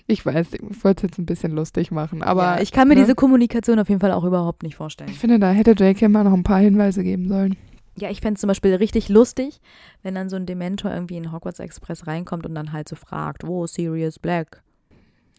[0.06, 2.94] Ich weiß, ich wollte es jetzt ein bisschen lustig machen, aber ja, ich kann mir
[2.94, 5.10] ne, diese Kommunikation auf jeden Fall auch überhaupt nicht vorstellen.
[5.10, 6.08] ich finde, da hätte J.K.
[6.08, 7.56] mal noch ein paar Hinweise geben sollen.
[7.96, 9.60] Ja, ich fände es zum Beispiel richtig lustig,
[10.02, 13.46] wenn dann so ein Dementor irgendwie in Hogwarts Express reinkommt und dann halt so fragt,
[13.46, 14.62] wo Sirius Black?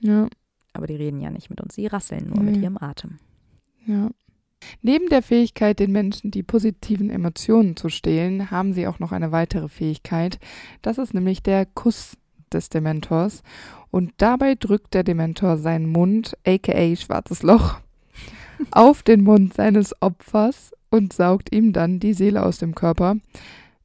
[0.01, 0.27] Ja,
[0.73, 2.63] Aber die reden ja nicht mit uns, sie rasseln nur mit Nee.
[2.63, 3.17] ihrem Atem.
[3.85, 4.09] ja.
[4.81, 9.31] Neben der Fähigkeit, den Menschen die positiven Emotionen zu stehlen, haben sie auch noch eine
[9.31, 10.37] weitere Fähigkeit.
[10.81, 12.17] Das ist nämlich der Kuss
[12.51, 13.41] des Dementors.
[13.89, 17.79] Und dabei drückt der Dementor seinen Mund, aka schwarzes Loch,
[18.71, 23.15] auf den Mund seines Opfers und saugt ihm dann die Seele aus dem Körper.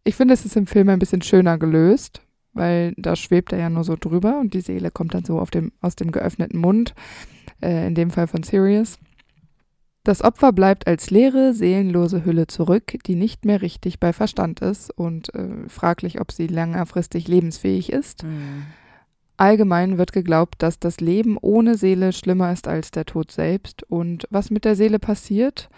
[0.03, 2.21] Ich finde, es ist im Film ein bisschen schöner gelöst,
[2.55, 5.73] weil da schwebt er ja nur so drüber und die Seele kommt dann so dem,
[5.81, 6.95] aus dem geöffneten Mund,
[7.61, 8.99] äh, in dem Fall von Sirius.
[10.05, 14.91] Das Opfer bleibt als leere, seelenlose Hülle zurück, die nicht mehr richtig bei Verstand ist
[14.91, 18.23] und äh, fraglich, ob sie längerfristig lebensfähig ist.
[18.23, 18.65] Hm.
[19.37, 23.83] Allgemein wird geglaubt, dass das Leben ohne Seele schlimmer ist als der Tod selbst.
[23.83, 25.71] Und was mit der Seele passiert,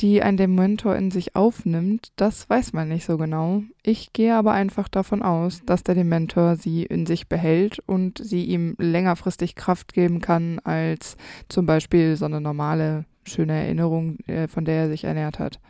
[0.00, 3.62] die ein Dementor in sich aufnimmt, das weiß man nicht so genau.
[3.82, 8.44] Ich gehe aber einfach davon aus, dass der Dementor sie in sich behält und sie
[8.44, 11.16] ihm längerfristig Kraft geben kann als
[11.48, 15.60] zum Beispiel so eine normale, schöne Erinnerung, äh, von der er sich ernährt hat.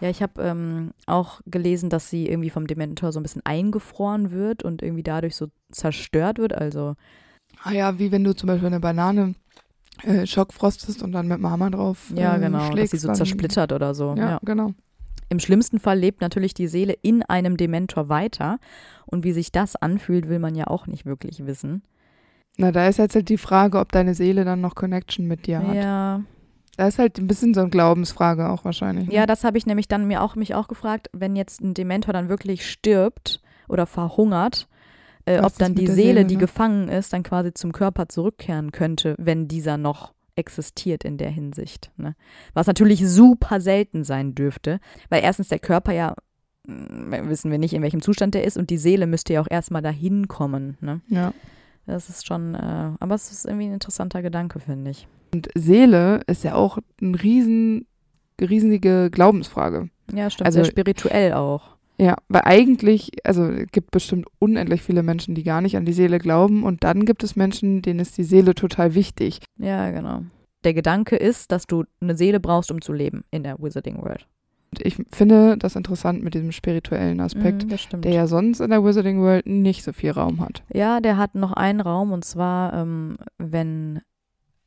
[0.00, 4.32] Ja, ich habe ähm, auch gelesen, dass sie irgendwie vom Dementor so ein bisschen eingefroren
[4.32, 6.52] wird und irgendwie dadurch so zerstört wird.
[6.52, 6.96] Also,
[7.62, 9.34] Ah ja, wie wenn du zum Beispiel eine Banane
[10.02, 13.72] äh, schockfrostest und dann mit Hammer drauf ja, äh, genau, dass schlägst, sie so zersplittert
[13.72, 14.14] oder so.
[14.16, 14.40] Ja, ja.
[14.44, 14.72] genau.
[15.28, 18.58] Im schlimmsten Fall lebt natürlich die Seele in einem Dementor weiter.
[19.06, 21.82] Und wie sich das anfühlt, will man ja auch nicht wirklich wissen.
[22.56, 25.66] Na, da ist jetzt halt die Frage, ob deine Seele dann noch Connection mit dir
[25.66, 25.74] hat.
[25.74, 26.22] Ja,
[26.76, 29.08] Da ist halt ein bisschen so eine Glaubensfrage auch wahrscheinlich.
[29.08, 29.14] Ne?
[29.14, 32.12] ja das habe ich nämlich dann mir auch, mich auch gefragt, wenn jetzt ein Dementor
[32.12, 34.68] dann wirklich stirbt oder verhungert,
[35.26, 36.40] äh, ob dann die Seele, Seele, die ne?
[36.40, 41.90] gefangen ist, dann quasi zum Körper zurückkehren könnte, wenn dieser noch existiert in der Hinsicht.
[41.96, 42.16] Ne?
[42.54, 46.14] Was natürlich super selten sein dürfte, weil erstens der Körper ja,
[46.66, 49.50] mh, wissen wir nicht, in welchem Zustand der ist und die Seele müsste ja auch
[49.50, 50.76] erstmal dahin kommen.
[50.80, 51.00] Ne?
[51.08, 51.32] ja.
[51.86, 55.06] Das ist schon, äh, aber es ist irgendwie ein interessanter Gedanke, finde ich.
[55.34, 57.86] Und Seele ist ja auch eine riesen,
[58.40, 59.90] riesige Glaubensfrage.
[60.10, 61.73] Ja, stimmt, Also- spirituell auch.
[61.98, 65.92] Ja, weil eigentlich, also es gibt bestimmt unendlich viele Menschen, die gar nicht an die
[65.92, 69.40] Seele glauben und dann gibt es Menschen, denen ist die Seele total wichtig.
[69.58, 70.22] Ja, genau.
[70.64, 74.26] Der Gedanke ist, dass du eine Seele brauchst, um zu leben in der Wizarding World.
[74.80, 78.04] Ich finde das interessant mit diesem spirituellen Aspekt, stimmt.
[78.04, 80.64] der ja sonst in der Wizarding World nicht so viel Raum hat.
[80.72, 84.00] Ja, der hat noch einen Raum und zwar, ähm, wenn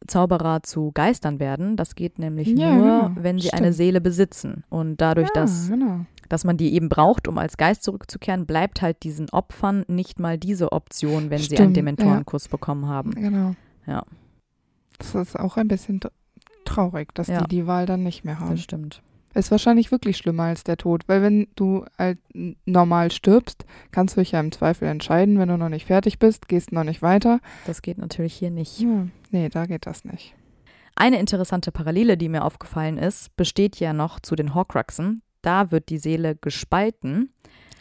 [0.06, 1.76] Zauberer zu Geistern werden.
[1.76, 3.12] Das geht nämlich Ja, nur, genau.
[3.20, 3.62] wenn sie Stimmt.
[3.64, 4.64] eine Seele besitzen.
[4.70, 6.06] Und dadurch, ja, dass, genau.
[6.30, 10.38] Dass man die eben braucht, um als Geist zurückzukehren, bleibt halt diesen Opfern nicht mal
[10.38, 13.12] diese Option, wenn sie einen Stimmt, Dementorenkuss bekommen haben.
[13.12, 13.56] Genau.
[13.86, 14.04] Ja.
[14.98, 16.12] Das ist auch ein bisschen tr-
[16.66, 17.42] traurig, dass Ja.
[17.42, 18.52] die die Wahl dann nicht mehr haben.
[18.52, 19.02] Das stimmt.
[19.34, 22.18] Ist wahrscheinlich wirklich schlimmer als der Tod, weil wenn du halt
[22.66, 26.48] normal stirbst, kannst du dich ja im Zweifel entscheiden, wenn du noch nicht fertig bist,
[26.48, 27.40] gehst noch nicht weiter.
[27.68, 28.80] Das geht natürlich hier nicht.
[28.80, 30.34] Ja, nee, da geht das nicht.
[30.96, 35.22] Eine interessante Parallele, die mir aufgefallen ist, besteht ja noch zu den Horcruxen.
[35.42, 37.34] Da wird die Seele gespalten.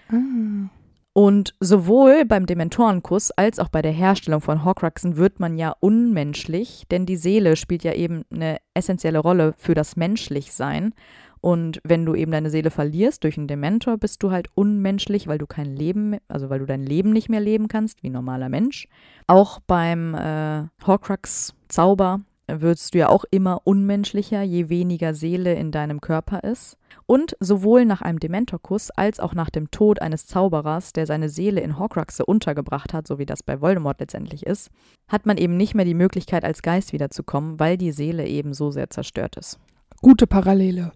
[0.08, 0.68] Ah,
[1.12, 6.84] Und sowohl beim Dementorenkuss als auch bei der Herstellung von Horcruxen wird man ja unmenschlich,
[6.90, 10.92] denn die Seele spielt ja eben eine essentielle Rolle für das Menschlichsein.
[11.40, 15.38] Und wenn du eben deine Seele verlierst durch einen Dementor, bist du halt unmenschlich, weil
[15.38, 18.48] du kein Leben, also weil du dein Leben nicht mehr leben kannst, wie ein normaler
[18.48, 18.88] Mensch.
[19.26, 26.00] Auch beim äh, Horcrux-Zauber wirst du ja auch immer unmenschlicher, je weniger Seele in deinem
[26.00, 26.76] Körper ist.
[27.06, 31.60] Und sowohl nach einem Dementorkuss als auch nach dem Tod eines Zauberers, der seine Seele
[31.60, 34.70] in Horcruxe untergebracht hat, so wie das bei Voldemort letztendlich ist,
[35.08, 38.70] hat man eben nicht mehr die Möglichkeit, als Geist wiederzukommen, weil die Seele eben so
[38.70, 39.58] sehr zerstört ist.
[40.02, 40.92] gute Parallele.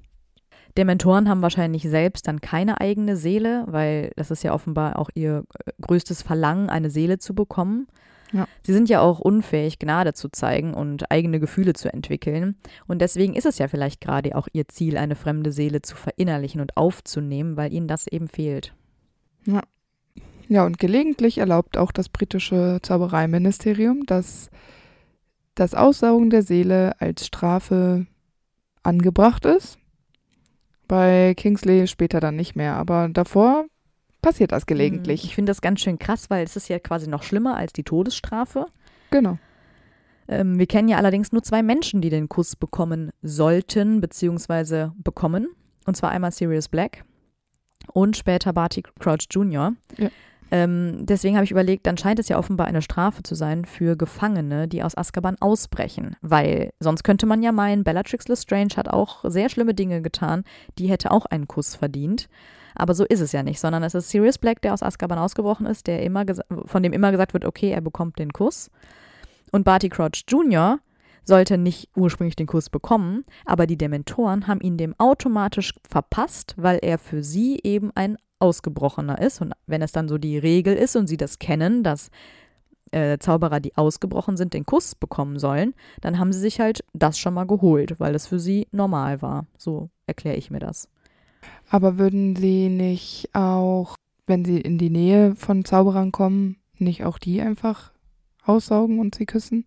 [0.77, 5.45] Dementoren haben wahrscheinlich selbst dann keine eigene Seele, weil das ist ja offenbar auch ihr
[5.65, 7.89] äh, größtes Verlangen, eine Seele zu bekommen.
[8.33, 8.47] Ja.
[8.62, 12.57] Sie sind ja auch unfähig, Gnade zu zeigen und eigene Gefühle zu entwickeln.
[12.87, 16.61] Und deswegen ist es ja vielleicht gerade auch ihr Ziel, eine fremde Seele zu verinnerlichen
[16.61, 18.73] und aufzunehmen, weil ihnen das eben fehlt.
[20.49, 24.51] Ja, und gelegentlich erlaubt auch das britische Zaubereiministerium, dass
[25.55, 28.07] das Aussaugen der Seele als Strafe
[28.83, 29.79] angebracht ist.
[30.88, 33.66] Bei Kingsley später dann nicht mehr, aber davor
[34.22, 35.35] passiert das Ich gelegentlich.
[35.35, 38.66] finde das ganz schön krass, weil es ist ja quasi noch schlimmer als die Todesstrafe.
[39.11, 39.38] Genau.
[40.28, 45.48] Ähm, wir kennen ja allerdings nur zwei Menschen, die den Kuss bekommen sollten, beziehungsweise bekommen.
[45.87, 47.04] Und zwar einmal Sirius Black
[47.92, 49.72] und später Barty Crouch Jr.
[49.98, 50.11] Ja.
[50.51, 53.97] Ähm, deswegen habe ich überlegt, dann scheint es ja offenbar eine Strafe zu sein für
[53.97, 56.17] Gefangene, die aus Azkaban ausbrechen.
[56.23, 60.45] Weil sonst könnte man ja meinen, Bellatrix Lestrange hat auch sehr schlimme Dinge getan,
[60.79, 62.29] die hätte auch einen Kuss verdient.
[62.75, 65.67] Aber so ist es ja nicht, sondern es ist Sirius Black, der aus Azkaban ausgebrochen
[65.67, 66.25] ist, der immer
[66.67, 68.71] von dem immer gesagt wird, okay, er bekommt den Kuss.
[69.53, 70.79] Und Barty Crouch Jr.
[71.24, 76.78] sollte nicht ursprünglich den Kuss bekommen, aber die Dementoren haben ihn dem automatisch verpasst, weil
[76.83, 79.40] er für sie eben ein Ausgebrochener ist.
[79.40, 82.11] Und wenn es dann so die Regel ist und sie das kennen, dass
[82.90, 87.18] äh, Zauberer, die ausgebrochen sind, den Kuss bekommen sollen, dann haben sie sich halt das
[87.18, 89.46] schon mal geholt, weil es für sie normal war.
[89.56, 90.88] So erkläre ich mir das.
[91.68, 93.94] Aber würden sie nicht auch,
[94.26, 97.92] wenn sie in die Nähe von Zauberern kommen, nicht auch die einfach
[98.44, 99.64] aussaugen und sie küssen?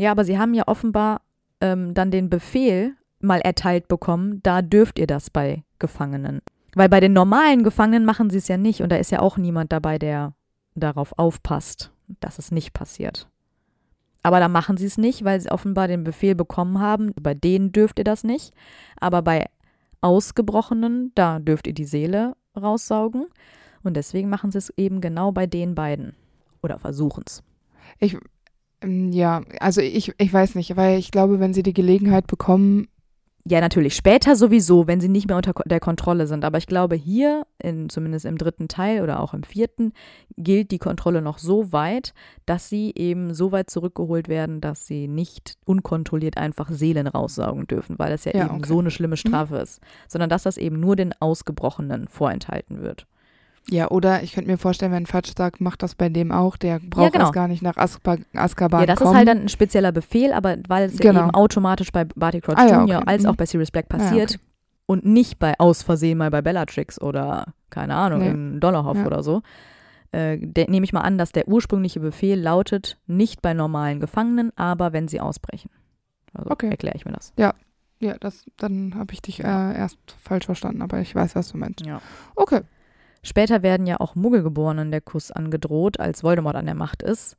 [0.00, 1.20] Ja, aber sie haben ja offenbar
[1.60, 6.40] ähm, dann den Befehl mal erteilt bekommen, da dürft ihr das bei Gefangenen.
[6.74, 9.36] Weil bei den normalen Gefangenen machen sie es ja nicht und da ist ja auch
[9.36, 10.32] niemand dabei, der
[10.74, 13.28] darauf aufpasst, dass es nicht passiert.
[14.22, 17.72] Aber da machen sie es nicht, weil sie offenbar den Befehl bekommen haben, bei denen
[17.72, 18.54] dürft ihr das nicht.
[18.98, 19.50] Aber bei
[20.00, 23.26] Ausgebrochenen, da dürft ihr die Seele raussaugen.
[23.82, 26.14] Und deswegen machen sie es eben genau bei den beiden.
[26.62, 27.42] Oder versuchen es.
[27.98, 28.16] Ich,
[28.84, 32.88] ja, also ich, ich weiß nicht, weil ich glaube, wenn sie die Gelegenheit bekommen,
[33.46, 33.94] Ja, natürlich.
[33.96, 36.44] Später sowieso, wenn sie nicht mehr unter der Kontrolle sind.
[36.44, 39.92] Aber ich glaube, hier, in, zumindest im dritten Teil oder auch im vierten,
[40.36, 42.12] gilt die Kontrolle noch so weit,
[42.44, 47.98] dass sie eben so weit zurückgeholt werden, dass sie nicht unkontrolliert einfach Seelen raussaugen dürfen,
[47.98, 48.68] weil das ja, Ja, eben okay.
[48.68, 49.80] so eine schlimme Strafe ist.
[50.06, 53.06] Sondern dass das eben nur den Ausgebrochenen vorenthalten wird.
[53.68, 56.78] Ja, oder ich könnte mir vorstellen, wenn Fatsch sagt, macht das bei dem auch, der
[56.80, 57.24] braucht genau.
[57.26, 59.10] erst gar nicht nach Azka Azkaban ja, das kommen.
[59.10, 61.20] ist halt dann ein spezieller Befehl, aber weil es Genau.
[61.20, 62.98] ja eben automatisch bei Barty Crouch Ah, ja, Jr.
[62.98, 63.06] okay.
[63.08, 63.28] als Mhm.
[63.28, 64.40] auch bei Sirius Black Ah, ja, passiert okay.
[64.86, 68.28] und nicht bei aus Versehen mal bei Bellatrix oder keine Ahnung, Nee.
[68.30, 69.06] im Dollarhof Ja.
[69.06, 69.42] oder so.
[70.12, 74.92] Äh, Nehme ich mal an, dass der ursprüngliche Befehl lautet, nicht bei normalen Gefangenen, aber
[74.92, 75.70] wenn sie ausbrechen.
[76.34, 76.68] Also Okay.
[76.70, 77.32] erkläre ich mir das.
[77.36, 77.54] Ja,
[78.18, 81.84] das, dann habe ich dich äh, erst falsch verstanden, aber ich weiß, was du meinst.
[81.86, 82.00] Ja.
[82.34, 82.62] Okay.
[83.22, 87.36] Später werden ja auch Muggelgeborenen der Kuss angedroht, als Voldemort an der Macht ist,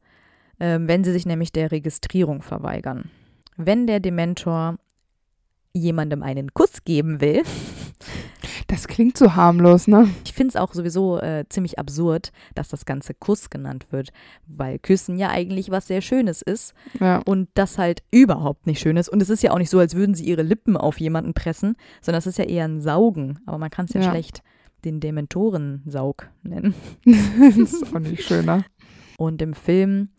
[0.59, 3.09] ähm, wenn sie sich nämlich der Registrierung verweigern.
[3.57, 4.77] Wenn der Dementor
[5.73, 7.43] jemandem einen Kuss geben will,
[8.67, 10.09] Das klingt so harmlos, ne?
[10.23, 14.11] ich finde es auch sowieso äh, ziemlich absurd, dass das Ganze Kuss genannt wird,
[14.47, 17.17] weil Küssen ja eigentlich was sehr Schönes ist Ja.
[17.25, 19.09] und das halt überhaupt nicht schön ist.
[19.09, 21.75] Und es ist ja auch nicht so, als würden sie ihre Lippen auf jemanden pressen,
[22.01, 23.39] sondern es ist ja eher ein Saugen.
[23.45, 24.09] Aber man kann es ja, Ja.
[24.09, 24.41] schlecht
[24.85, 26.73] den Dementorensaug nennen.
[27.05, 28.63] das ist auch nicht schöner.
[29.17, 30.09] Und im Film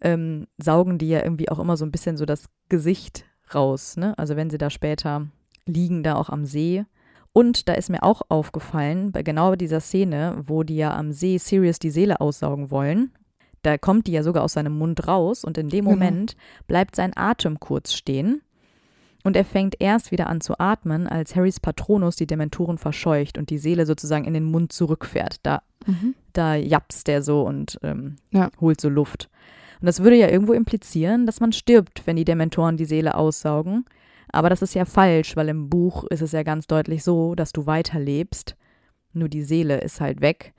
[0.00, 4.16] ähm, saugen die ja irgendwie auch immer so ein bisschen so das Gesicht raus, ne?
[4.18, 5.26] Also wenn sie da später
[5.66, 6.84] liegen, da auch am See.
[7.32, 11.38] Und da ist mir auch aufgefallen, bei genau dieser Szene, wo die ja am See
[11.38, 13.12] Sirius die Seele aussaugen wollen,
[13.62, 15.96] da kommt die ja sogar aus seinem Mund raus und in dem Genau.
[15.96, 18.42] Moment bleibt sein Atem kurz stehen.
[19.26, 23.50] Und er fängt erst wieder an zu atmen, als Harrys Patronus die Dementoren verscheucht und
[23.50, 25.38] die Seele sozusagen in den Mund zurückfährt.
[25.42, 26.14] Da Mhm.
[26.32, 28.50] da japst der so und ähm, Ja.
[28.60, 29.28] holt so Luft.
[29.80, 33.84] Und das würde ja irgendwo implizieren, dass man stirbt, wenn die Dementoren die Seele aussaugen.
[34.30, 37.52] Aber das ist ja falsch, weil im Buch ist es ja ganz deutlich so, dass
[37.52, 38.54] du weiterlebst.
[39.12, 40.54] Nur die Seele ist halt weg.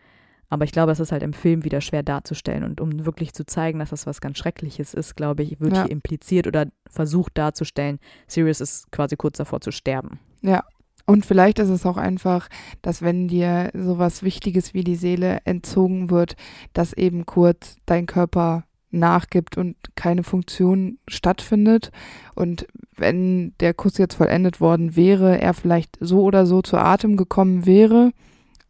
[0.49, 2.63] Aber ich glaube, das ist halt im Film wieder schwer darzustellen.
[2.63, 5.83] Und um wirklich zu zeigen, dass das was ganz Schreckliches ist, glaube ich, wird Ja.
[5.83, 10.19] hier impliziert oder versucht darzustellen, Sirius ist quasi kurz davor zu sterben.
[10.41, 10.63] Ja.
[11.05, 12.49] Und vielleicht ist es auch einfach,
[12.81, 16.35] dass wenn dir sowas Wichtiges wie die Seele entzogen wird,
[16.73, 21.91] dass eben kurz dein Körper nachgibt und keine Funktion stattfindet.
[22.35, 27.15] Und wenn der Kuss jetzt vollendet worden wäre, er vielleicht so oder so zu Atem
[27.17, 28.11] gekommen wäre,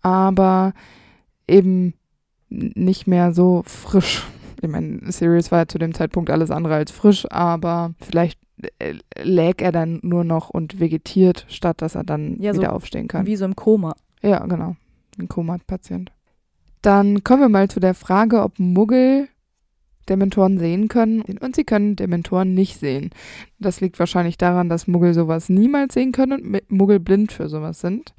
[0.01, 0.73] aber
[1.47, 1.93] eben
[2.49, 4.23] nicht mehr so frisch.
[4.61, 8.39] Ich meine, Sirius war ja zu dem Zeitpunkt alles andere als frisch, aber vielleicht
[8.79, 12.73] äh, läg er dann nur noch und vegetiert, statt dass er dann Ja, so wieder
[12.73, 13.25] aufstehen kann.
[13.27, 13.95] Wie so im Koma.
[14.21, 14.75] Ja, genau.
[15.19, 16.11] Ein Komat-Patient.
[16.81, 19.27] Dann kommen wir mal zu der Frage, ob Muggel
[20.09, 21.21] Dementoren sehen können.
[21.21, 23.11] Und sie können Dementoren nicht sehen.
[23.59, 27.81] Das liegt wahrscheinlich daran, dass Muggel sowas niemals sehen können und Muggel blind für sowas
[27.81, 28.13] sind.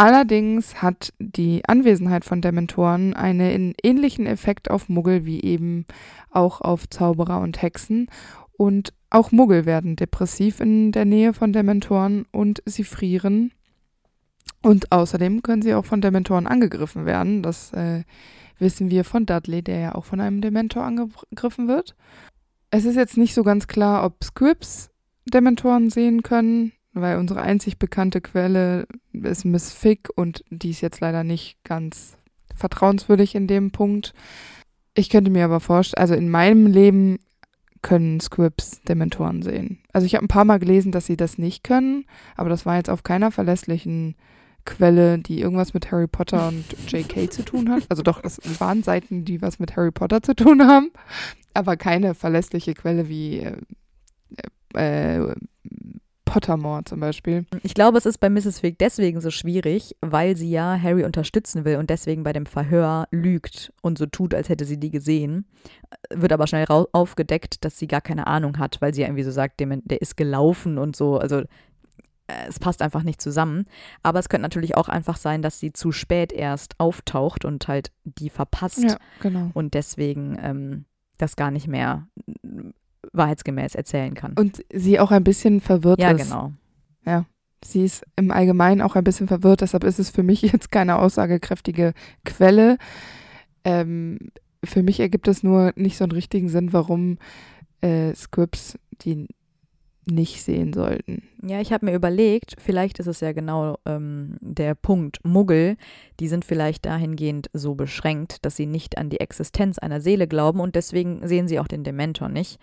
[0.00, 5.84] Allerdings hat die Anwesenheit von Dementoren einen ähnlichen Effekt auf Muggel wie eben
[6.30, 8.08] auch auf Zauberer und Hexen.
[8.56, 13.52] Und Auch Muggel werden depressiv in der Nähe von Dementoren und sie frieren.
[14.62, 17.42] Und außerdem können sie auch von Dementoren angegriffen werden.
[17.42, 18.04] Das äh,
[18.58, 21.94] wissen wir von Dudley, der ja auch von einem Dementor angegriffen wird.
[22.70, 24.88] Es ist jetzt nicht so ganz klar, ob Scripps
[25.30, 31.00] Dementoren sehen können, weil unsere einzig bekannte Quelle ist Miss Fick und die ist jetzt
[31.00, 32.16] leider nicht ganz
[32.54, 34.12] vertrauenswürdig in dem Punkt.
[34.94, 37.18] Ich könnte mir aber vorstellen, also in meinem Leben
[37.82, 39.78] können Scripps Dementoren sehen.
[39.92, 42.04] Also ich habe ein paar Mal gelesen, dass sie das nicht können,
[42.36, 44.16] aber das war jetzt auf keiner verlässlichen
[44.66, 47.30] Quelle, die irgendwas mit Harry Potter und J.K.
[47.30, 47.84] zu tun hat.
[47.88, 50.90] Also doch, das waren Seiten, die was mit Harry Potter zu tun haben,
[51.54, 53.40] aber keine verlässliche Quelle wie
[54.74, 55.34] äh, äh,
[56.30, 57.44] Pottermore zum Beispiel.
[57.64, 58.60] Ich glaube, es ist bei Mrs.
[58.60, 63.08] Fig deswegen so schwierig, weil sie ja Harry unterstützen will und deswegen bei dem Verhör
[63.10, 65.46] lügt und so tut, als hätte sie die gesehen.
[66.14, 69.32] Wird aber schnell aufgedeckt, dass sie gar keine Ahnung hat, weil sie ja irgendwie so
[69.32, 71.18] sagt, der, der ist gelaufen und so.
[71.18, 71.46] Also äh,
[72.48, 73.66] es passt einfach nicht zusammen.
[74.04, 77.90] Aber es könnte natürlich auch einfach sein, dass sie zu spät erst auftaucht und halt
[78.04, 78.84] die verpasst.
[78.84, 79.50] Ja, genau.
[79.54, 80.84] Und deswegen ähm,
[81.18, 82.06] das gar nicht mehr
[83.12, 84.34] wahrheitsgemäß erzählen kann.
[84.34, 86.18] Und sie auch ein bisschen verwirrt ja, ist.
[86.18, 86.52] Ja, genau.
[87.04, 87.24] Ja.
[87.64, 90.98] Sie ist im Allgemeinen auch ein bisschen verwirrt, deshalb ist es für mich jetzt keine
[90.98, 91.92] aussagekräftige
[92.24, 92.78] Quelle.
[93.64, 94.18] Ähm,
[94.64, 97.18] für mich ergibt es nur nicht so einen richtigen Sinn, warum
[97.80, 99.26] äh, Scripps die
[100.06, 101.22] nicht sehen sollten.
[101.42, 105.18] Ja, ich habe mir überlegt, vielleicht ist es ja genau ähm, der Punkt.
[105.24, 105.76] Muggel,
[106.20, 110.60] die sind vielleicht dahingehend so beschränkt, dass sie nicht an die Existenz einer Seele glauben
[110.60, 112.58] und deswegen sehen sie auch den Dementor nicht.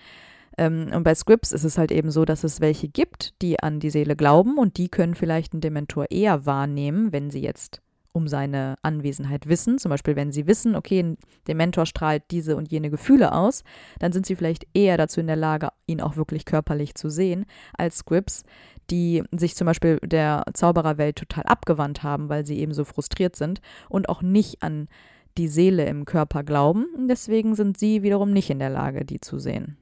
[0.57, 3.79] Ähm, und bei Scripps ist es halt eben so, dass es welche gibt, die an
[3.79, 7.81] die Seele glauben und die können vielleicht einen Dementor eher wahrnehmen, wenn sie jetzt
[8.17, 9.77] um seine Anwesenheit wissen.
[9.77, 11.15] Zum Beispiel, wenn sie wissen, okay,
[11.45, 13.63] der Mentor strahlt diese und jene Gefühle aus,
[13.99, 17.45] dann sind sie vielleicht eher dazu in der Lage, ihn auch wirklich körperlich zu sehen,
[17.77, 18.43] als Scripps,
[18.89, 23.61] die sich zum Beispiel der Zaubererwelt total abgewandt haben, weil sie eben so frustriert sind
[23.87, 24.87] und auch nicht an
[25.37, 26.87] die Seele im Körper glauben.
[27.07, 29.77] Deswegen sind sie wiederum nicht in der Lage, die zu sehen.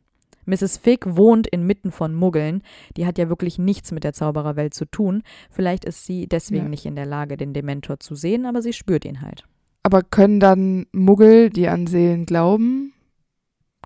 [0.45, 0.77] Mrs.
[0.77, 2.61] Fig wohnt inmitten von Muggeln.
[2.97, 5.23] Die hat ja wirklich nichts mit der Zaubererwelt zu tun.
[5.49, 6.69] Vielleicht ist sie deswegen ja.
[6.69, 9.45] nicht in der Lage, den Dementor zu sehen, aber sie spürt ihn halt.
[9.83, 12.94] Aber können dann Muggel, die an Seelen glauben,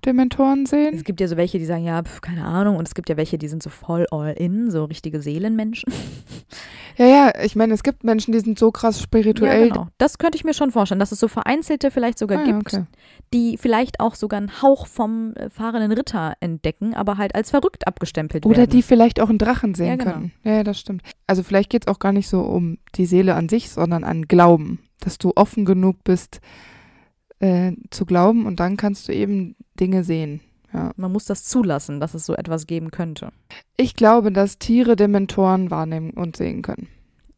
[0.00, 0.94] Dementoren sehen?
[0.94, 2.76] Es gibt ja so welche, die sagen, ja, pf, keine Ahnung.
[2.76, 5.92] Und es gibt ja welche, die sind so voll all in, so richtige Seelenmenschen.
[6.96, 9.68] Ja, ja, ich meine, es gibt Menschen, die sind so krass spirituell.
[9.68, 9.86] Ja, genau.
[9.96, 12.84] Das könnte ich mir schon vorstellen, dass es so vereinzelte vielleicht sogar Ah, gibt, okay.
[13.32, 17.86] die vielleicht auch sogar einen Hauch vom äh, fahrenden Ritter entdecken, aber halt als verrückt
[17.86, 18.70] abgestempelt Oder werden.
[18.70, 20.10] die vielleicht auch einen Drachen sehen Ja, genau.
[20.12, 20.32] können.
[20.44, 21.02] Ja, ja, das stimmt.
[21.26, 24.22] Also vielleicht geht es auch gar nicht so um die Seele an sich, sondern an
[24.28, 24.80] Glauben.
[25.00, 26.40] Dass du offen genug bist
[27.40, 30.40] äh, zu glauben und dann kannst du eben Dinge sehen.
[30.72, 30.92] Ja.
[30.96, 33.32] Man muss das zulassen, dass es so etwas geben könnte.
[33.76, 36.88] Ich glaube, dass Tiere Dementoren wahrnehmen und sehen können.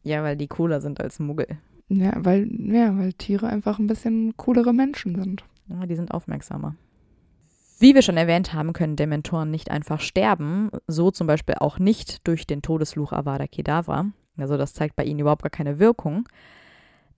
[0.03, 1.47] Ja, weil die cooler sind als Muggel.
[1.89, 5.43] Ja, weil, ja, weil Tiere einfach ein bisschen coolere Menschen sind.
[5.67, 6.75] Ja, die sind aufmerksamer.
[7.79, 12.27] Wie wir schon erwähnt haben, können Dementoren nicht einfach sterben, so zum Beispiel auch nicht
[12.27, 14.11] durch den Todesfluch Avada Kedavra.
[14.37, 16.27] Also das zeigt bei ihnen überhaupt gar keine Wirkung.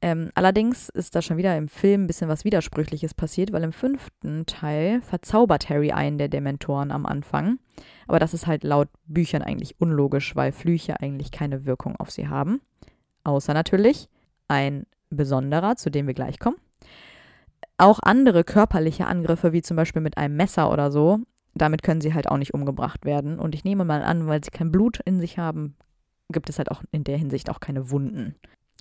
[0.05, 3.71] Ähm, allerdings ist da schon wieder im Film ein bisschen was Widersprüchliches passiert, weil im
[3.71, 7.57] fünften Teil verzaubert Harry einen der Dementoren am Anfang.
[8.05, 12.27] Aber das ist halt laut Büchern eigentlich unlogisch, weil Flüche eigentlich keine Wirkung auf sie
[12.27, 12.61] haben.
[13.23, 14.07] Außer natürlich
[14.47, 16.57] ein besonderer, zu dem wir gleich kommen.
[17.79, 21.21] Auch andere körperliche Angriffe, wie zum Beispiel mit einem Messer oder so,
[21.55, 23.39] damit können sie halt auch nicht umgebracht werden.
[23.39, 25.75] Und ich nehme mal an, weil sie kein Blut in sich haben,
[26.31, 28.35] gibt es halt auch in der Hinsicht auch keine Wunden.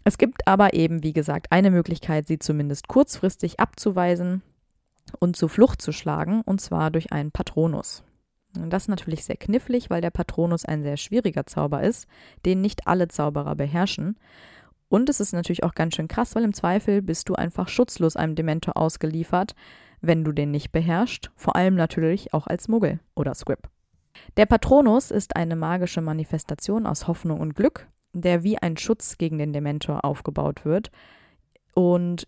[0.04, 4.42] Es gibt aber eben, wie gesagt, eine Möglichkeit, sie zumindest kurzfristig abzuweisen
[5.18, 8.04] und zur Flucht zu schlagen, und zwar durch einen Patronus.
[8.52, 12.06] Das ist natürlich sehr knifflig, weil der Patronus ein sehr schwieriger Zauber ist,
[12.44, 14.16] den nicht alle Zauberer beherrschen.
[14.88, 18.16] Und es ist natürlich auch ganz schön krass, weil im Zweifel bist du einfach schutzlos
[18.16, 19.54] einem Dementor ausgeliefert,
[20.00, 23.68] wenn du den nicht beherrschst, vor allem natürlich auch als Muggel oder Scrib.
[24.36, 29.38] Der Patronus ist eine magische Manifestation aus Hoffnung und Glück, der wie ein Schutz gegen
[29.38, 30.90] den Dementor aufgebaut wird.
[31.74, 32.26] Und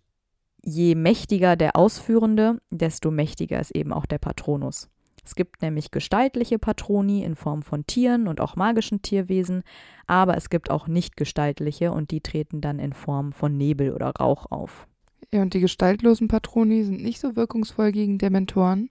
[0.62, 4.88] je mächtiger der Ausführende, desto mächtiger ist eben auch der Patronus.
[5.24, 9.62] Es gibt nämlich gestaltliche Patroni in Form von Tieren und auch magischen Tierwesen,
[10.06, 14.10] aber es gibt auch nicht gestaltliche und die treten dann in Form von Nebel oder
[14.10, 14.86] Rauch auf.
[15.32, 18.88] Ja, und die gestaltlosen Patroni sind nicht so wirkungsvoll gegen Dementoren.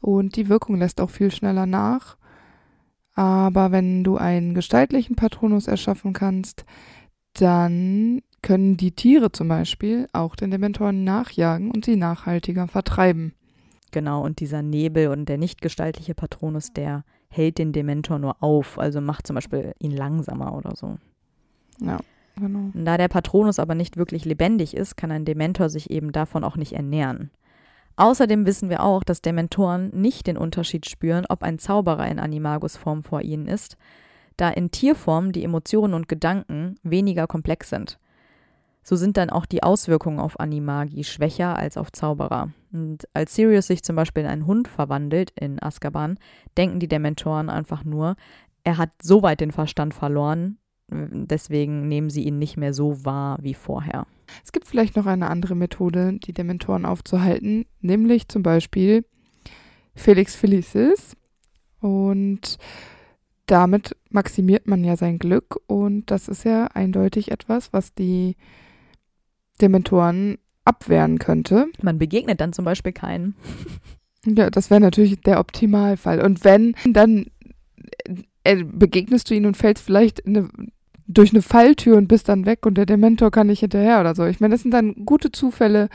[0.00, 2.17] Und die Wirkung lässt auch viel schneller nach.
[3.18, 6.64] Aber wenn du einen gestaltlichen Patronus erschaffen kannst,
[7.32, 13.32] dann können die Tiere zum Beispiel auch den Dementoren nachjagen und sie nachhaltiger vertreiben.
[13.90, 18.78] Genau, und dieser Nebel und der nicht gestaltliche Patronus, der hält den Dementor nur auf,
[18.78, 20.96] also macht zum Beispiel ihn langsamer oder so.
[21.80, 21.98] Ja,
[22.36, 22.70] genau.
[22.72, 26.54] Da der Patronus aber nicht wirklich lebendig ist, kann ein Dementor sich eben davon auch
[26.54, 27.32] nicht ernähren.
[27.98, 33.02] Außerdem wissen wir auch, dass Dementoren nicht den Unterschied spüren, ob ein Zauberer in Animagus-Form
[33.02, 33.76] vor ihnen ist,
[34.36, 37.98] da in Tierform die Emotionen und Gedanken weniger komplex sind.
[38.84, 42.52] So sind dann auch die Auswirkungen auf Animagi schwächer als auf Zauberer.
[42.72, 46.20] Und als Sirius sich zum Beispiel in einen Hund verwandelt in Azkaban,
[46.56, 48.14] denken die Dementoren einfach nur,
[48.62, 53.38] er hat so weit den Verstand verloren, deswegen nehmen sie ihn nicht mehr so wahr
[53.42, 54.06] wie vorher.
[54.44, 59.04] Es gibt vielleicht noch eine andere Methode, die Dementoren aufzuhalten, nämlich zum Beispiel
[59.94, 61.16] Felix Felicis.
[61.80, 62.58] Und
[63.46, 68.36] damit maximiert man ja sein Glück und das ist ja eindeutig etwas, was die
[69.60, 71.66] Dementoren abwehren könnte.
[71.82, 73.34] Man begegnet dann zum Beispiel keinen.
[74.26, 76.20] Ja, das wäre natürlich der Optimalfall.
[76.20, 77.26] Und wenn, dann
[78.42, 80.48] äh, begegnest du ihn und fällst vielleicht eine,
[81.08, 84.26] durch eine Falltür und bist dann weg und der Dementor kann nicht hinterher oder so.
[84.26, 85.88] Ich meine, das sind dann gute Zufälle.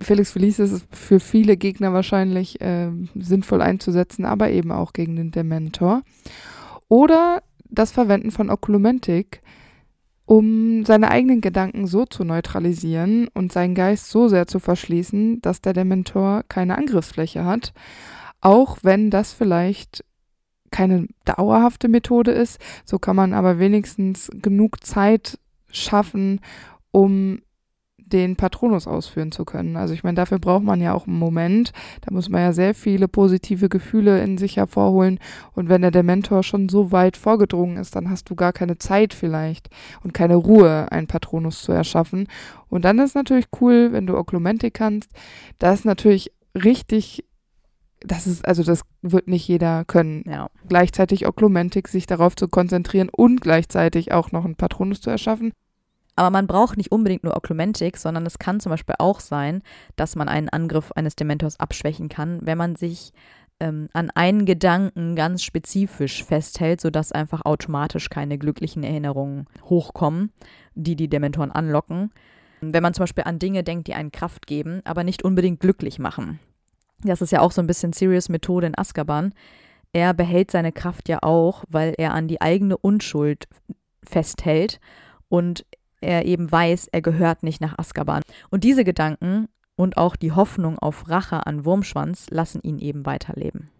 [0.00, 5.32] Felix Felice ist für viele Gegner wahrscheinlich äh, sinnvoll einzusetzen, aber eben auch gegen den
[5.32, 6.02] Dementor.
[6.88, 9.42] Oder das Verwenden von Oklumentik,
[10.26, 15.60] um seine eigenen Gedanken so zu neutralisieren und seinen Geist so sehr zu verschließen, dass
[15.60, 17.72] der Dementor keine Angriffsfläche hat,
[18.40, 20.04] auch wenn das vielleicht
[20.70, 25.38] keine dauerhafte Methode ist, so kann man aber wenigstens genug Zeit
[25.70, 26.40] schaffen,
[26.90, 27.40] um
[28.14, 29.76] den Patronus ausführen zu können.
[29.76, 31.72] Also ich meine, dafür braucht man ja auch einen Moment.
[32.02, 35.18] Da muss man ja sehr viele positive Gefühle in sich hervorholen.
[35.54, 39.14] Und wenn der Dementor schon so weit vorgedrungen ist, dann hast du gar keine Zeit
[39.14, 39.68] vielleicht
[40.02, 42.28] und keine Ruhe, einen Patronus zu erschaffen.
[42.68, 45.10] Und dann ist natürlich cool, wenn du Oklumentik kannst.
[45.58, 47.24] Das ist natürlich richtig
[48.04, 50.24] das ist, also das wird nicht jeder können.
[50.26, 50.48] Ja.
[50.68, 55.52] Gleichzeitig Oklumentik, sich darauf zu konzentrieren und gleichzeitig auch noch einen Patronus zu erschaffen.
[56.16, 59.62] Aber man braucht nicht unbedingt nur Oklumentik, sondern es kann zum Beispiel auch sein,
[59.96, 63.12] dass man einen Angriff eines Dementors abschwächen kann, wenn man sich
[63.58, 70.30] ähm, an einen Gedanken ganz spezifisch festhält, sodass einfach automatisch keine glücklichen Erinnerungen hochkommen,
[70.74, 72.12] die die Dementoren anlocken.
[72.60, 75.98] Wenn man zum Beispiel an Dinge denkt, die einen Kraft geben, aber nicht unbedingt glücklich
[75.98, 76.38] machen.
[77.02, 79.34] Das ist ja auch so ein bisschen Sirius Methode in Azkaban.
[79.92, 83.46] Er behält seine Kraft ja auch, weil er an die eigene Unschuld
[84.02, 84.80] festhält
[85.28, 85.64] und
[86.00, 88.22] er eben weiß, er gehört nicht nach Azkaban.
[88.50, 93.70] Und diese Gedanken und auch die Hoffnung auf Rache an Wurmschwanz lassen ihn eben weiterleben.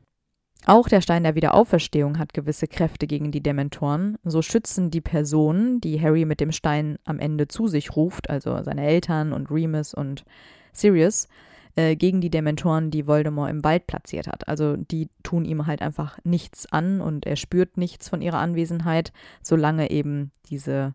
[0.67, 4.17] Auch der Stein der Wiederauferstehung hat gewisse Kräfte gegen die Dementoren.
[4.25, 8.63] So schützen die Personen, die Harry mit dem Stein am Ende zu sich ruft, also
[8.63, 10.25] seine Eltern und Remus und
[10.73, 11.29] Sirius,
[11.77, 14.49] äh, gegen die Dementoren, die Voldemort im Wald platziert hat.
[14.49, 19.13] Also die tun ihm halt einfach nichts an und er spürt nichts von ihrer Anwesenheit,
[19.43, 20.95] solange eben diese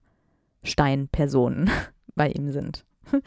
[0.64, 1.70] Steinpersonen
[2.16, 2.86] bei ihm sind.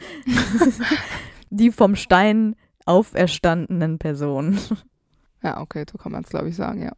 [1.49, 4.59] die vom Stein auferstandenen Personen.
[5.43, 6.93] Ja, okay, so kann man es, glaube ich, sagen, ja.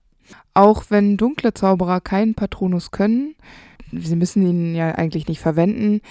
[0.54, 3.36] Auch wenn dunkle Zauberer keinen Patronus können,
[3.92, 6.02] sie müssen ihn ja eigentlich nicht verwenden,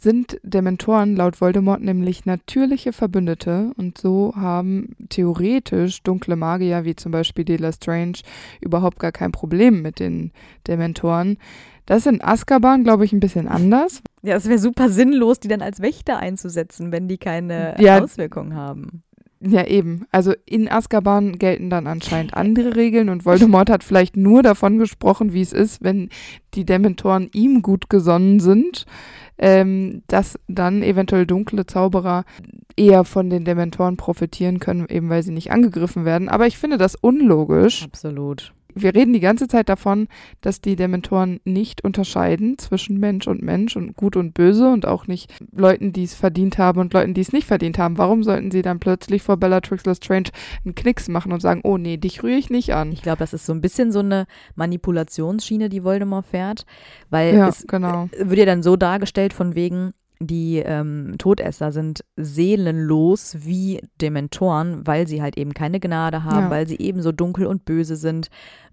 [0.00, 7.12] sind Dementoren laut Voldemort nämlich natürliche Verbündete und so haben theoretisch dunkle Magier wie zum
[7.12, 8.18] Beispiel De Strange
[8.60, 10.32] überhaupt gar kein Problem mit den
[10.66, 11.36] Dementoren.
[11.86, 14.02] Das ist in Azkaban, glaube ich, ein bisschen anders.
[14.22, 18.54] Ja, es wäre super sinnlos, die dann als Wächter einzusetzen, wenn die keine ja, Auswirkungen
[18.54, 19.02] haben.
[19.42, 20.06] Ja, eben.
[20.12, 25.32] Also in Azkaban gelten dann anscheinend andere Regeln und Voldemort hat vielleicht nur davon gesprochen,
[25.32, 26.10] wie es ist, wenn
[26.52, 28.84] die Dementoren ihm gut gesonnen sind
[29.40, 32.24] ähm, dass dann eventuell dunkle Zauberer
[32.76, 36.28] eher von den Dementoren profitieren können, eben weil sie nicht angegriffen werden.
[36.28, 37.82] Aber ich finde das unlogisch.
[37.82, 40.08] Absolut wir reden die ganze Zeit davon,
[40.40, 45.06] dass die Dementoren nicht unterscheiden zwischen Mensch und Mensch und Gut und Böse und auch
[45.06, 47.98] nicht Leuten, die es verdient haben und Leuten, die es nicht verdient haben.
[47.98, 50.30] Warum sollten sie dann plötzlich vor Bellatrix Lestrange
[50.64, 52.92] einen Knicks machen und sagen, oh nee, dich rühre ich nicht an?
[52.92, 56.64] Ich glaube, das ist so ein bisschen so eine Manipulationsschiene, die Voldemort fährt,
[57.10, 58.08] weil ja, es genau.
[58.16, 59.92] wird ja dann so dargestellt von wegen,
[60.22, 66.50] die ähm, Todesser sind seelenlos wie Dementoren, weil sie halt eben keine Gnade haben, ja.
[66.50, 68.28] weil sie eben so dunkel und böse sind.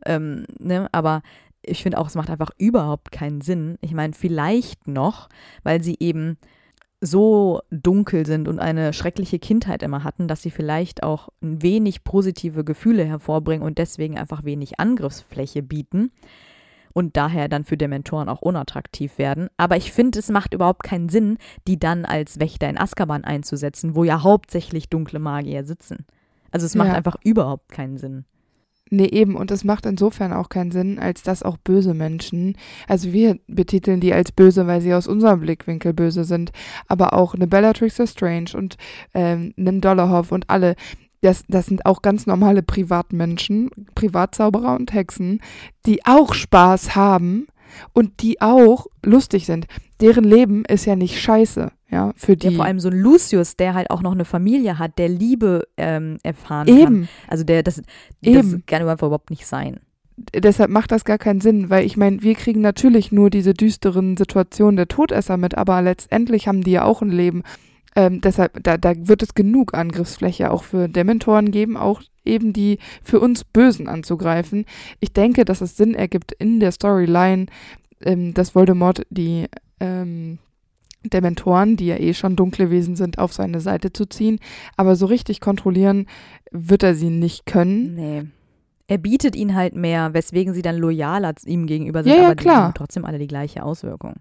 [0.05, 0.89] Ähm, ne?
[0.91, 1.21] Aber
[1.61, 3.77] ich finde auch, es macht einfach überhaupt keinen Sinn.
[3.81, 5.29] Ich meine, vielleicht noch,
[5.63, 6.37] weil sie eben
[6.99, 12.03] so dunkel sind und eine schreckliche Kindheit immer hatten, dass sie vielleicht auch ein wenig
[12.03, 16.11] positive Gefühle hervorbringen und deswegen einfach wenig Angriffsfläche bieten
[16.97, 19.49] und daher dann für Dementoren auch unattraktiv werden.
[19.55, 21.37] Aber ich finde, es macht überhaupt keinen Sinn,
[21.67, 26.07] die dann als Wächter in Azkaban einzusetzen, wo ja hauptsächlich dunkle Magier sitzen.
[26.49, 26.95] Also es macht ja.
[26.95, 28.25] einfach überhaupt keinen Sinn.
[28.89, 33.13] Nee, eben, und das macht insofern auch keinen Sinn, als dass auch böse Menschen, also
[33.13, 36.51] wir betiteln die als böse, weil sie aus unserem Blickwinkel böse sind,
[36.87, 38.77] aber auch eine Bellatrix Strange und
[39.13, 40.75] ähm, einen Dollarhoff und alle,
[41.21, 45.41] das, das sind auch ganz normale Privatmenschen, Privatzauberer und Hexen,
[45.85, 47.47] die auch Spaß haben
[47.93, 49.67] und die auch lustig sind.
[49.99, 52.47] Deren Leben ist ja nicht scheiße, ja, für die.
[52.47, 55.67] Ja, vor allem so ein Lucius, der halt auch noch eine Familie hat, der Liebe
[55.77, 56.83] ähm, erfahren Eben.
[56.83, 57.09] kann.
[57.27, 57.85] Also der, das, das
[58.21, 58.63] Eben.
[58.65, 59.79] kann einfach überhaupt nicht sein.
[60.33, 64.17] deshalb macht das gar keinen Sinn, weil ich meine, wir kriegen natürlich nur diese düsteren
[64.17, 67.43] Situationen der Todesser mit, aber letztendlich haben die ja auch ein Leben.
[67.97, 72.77] Ähm, deshalb, da, da wird es genug Angriffsfläche auch für Dementoren geben, auch eben die
[73.01, 74.65] für uns Bösen anzugreifen.
[74.99, 77.47] Ich denke, dass es Sinn ergibt in der Storyline,
[78.01, 79.47] ähm, dass Voldemort die
[79.79, 80.37] ähm,
[81.03, 84.37] Dementoren, die ja eh schon dunkle Wesen sind, auf seine Seite zu ziehen.
[84.75, 86.05] Aber so richtig kontrollieren
[86.51, 87.95] wird er sie nicht können.
[87.95, 88.23] Nee.
[88.85, 92.35] Er bietet ihnen halt mehr, weswegen sie dann loyaler ihm gegenüber sind, Ja, ja, aber
[92.35, 92.63] die klar.
[92.65, 94.13] haben trotzdem alle die gleiche Auswirkung.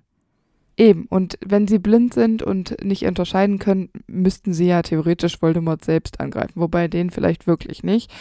[0.79, 5.85] Eben, und wenn sie blind sind und nicht unterscheiden können, müssten sie ja theoretisch Voldemort
[5.85, 8.13] selbst angreifen, wobei den vielleicht wirklich nicht,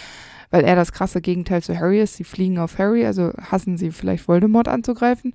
[0.52, 2.16] weil er das krasse Gegenteil zu Harry ist.
[2.16, 5.34] Sie fliegen auf Harry, also hassen sie vielleicht Voldemort anzugreifen.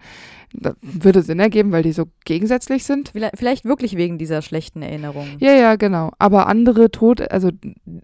[0.54, 3.12] Das würde Sinn ergeben, weil die so gegensätzlich sind.
[3.34, 5.36] Vielleicht, wirklich wegen dieser schlechten Erinnerungen.
[5.38, 6.12] Ja, ja, genau.
[6.18, 7.50] Aber andere Tod, also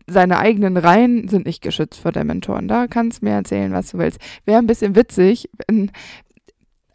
[0.06, 2.68] seine eigenen Reihen sind nicht geschützt vor Dementoren.
[2.68, 4.20] Da kannst du mir erzählen, was du willst.
[4.44, 5.90] Wäre ein bisschen witzig, wenn,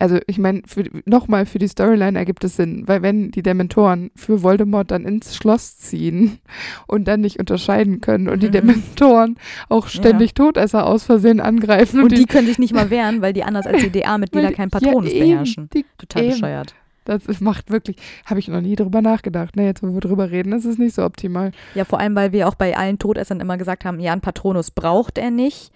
[0.01, 0.63] also ich meine,
[1.05, 5.35] nochmal für die Storyline ergibt es Sinn, weil wenn die Dementoren für Voldemort dann ins
[5.35, 6.39] Schloss ziehen
[6.87, 8.51] und dann nicht unterscheiden können und die Mhm.
[8.53, 9.37] Dementoren
[9.69, 13.43] auch ständig Todesser aus Versehen angreifen Und die können sich nicht mal wehren, weil die
[13.43, 15.69] anders als die DA-Mitglieder kein Patronus ja, eben, beherrschen.
[15.73, 16.31] Die, Total eben.
[16.31, 16.75] bescheuert.
[17.05, 19.55] das macht wirklich, habe ich noch nie drüber nachgedacht.
[19.55, 21.51] Ne, jetzt wo wir drüber reden, ist nicht so optimal.
[21.75, 24.71] Ja, vor allem, weil wir auch bei allen Todessern immer gesagt haben, ja, einen Patronus
[24.71, 25.71] braucht er nicht.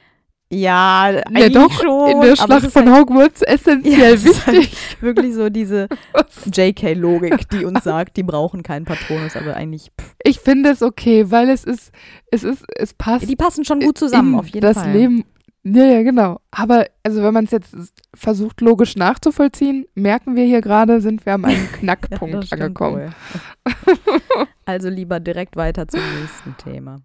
[0.56, 2.10] Ja, Ja, eigentlich doch, schon.
[2.12, 4.98] in der Schlacht von halt Hogwarts essentiell es ist halt wichtig.
[5.02, 5.88] wirklich so diese
[6.52, 11.30] JK-Logik, die uns sagt, die brauchen keinen Patronus, aber eigentlich, pff, Ich finde es okay,
[11.32, 11.92] weil es ist,
[12.32, 13.30] es ist, es passt.
[13.30, 14.92] die passen schon gut zusammen, auf jeden das Fall.
[14.92, 15.26] Leben.
[15.68, 16.40] Ja, ja, genau.
[16.52, 17.76] Aber also wenn man es jetzt
[18.14, 22.62] versucht logisch nachzuvollziehen, merken wir hier gerade, sind wir an einem Ja, Knackpunkt das stimmt
[22.62, 22.96] angekommen.
[22.98, 23.10] wohl.
[24.66, 26.98] also lieber direkt weiter zum nächsten Thema.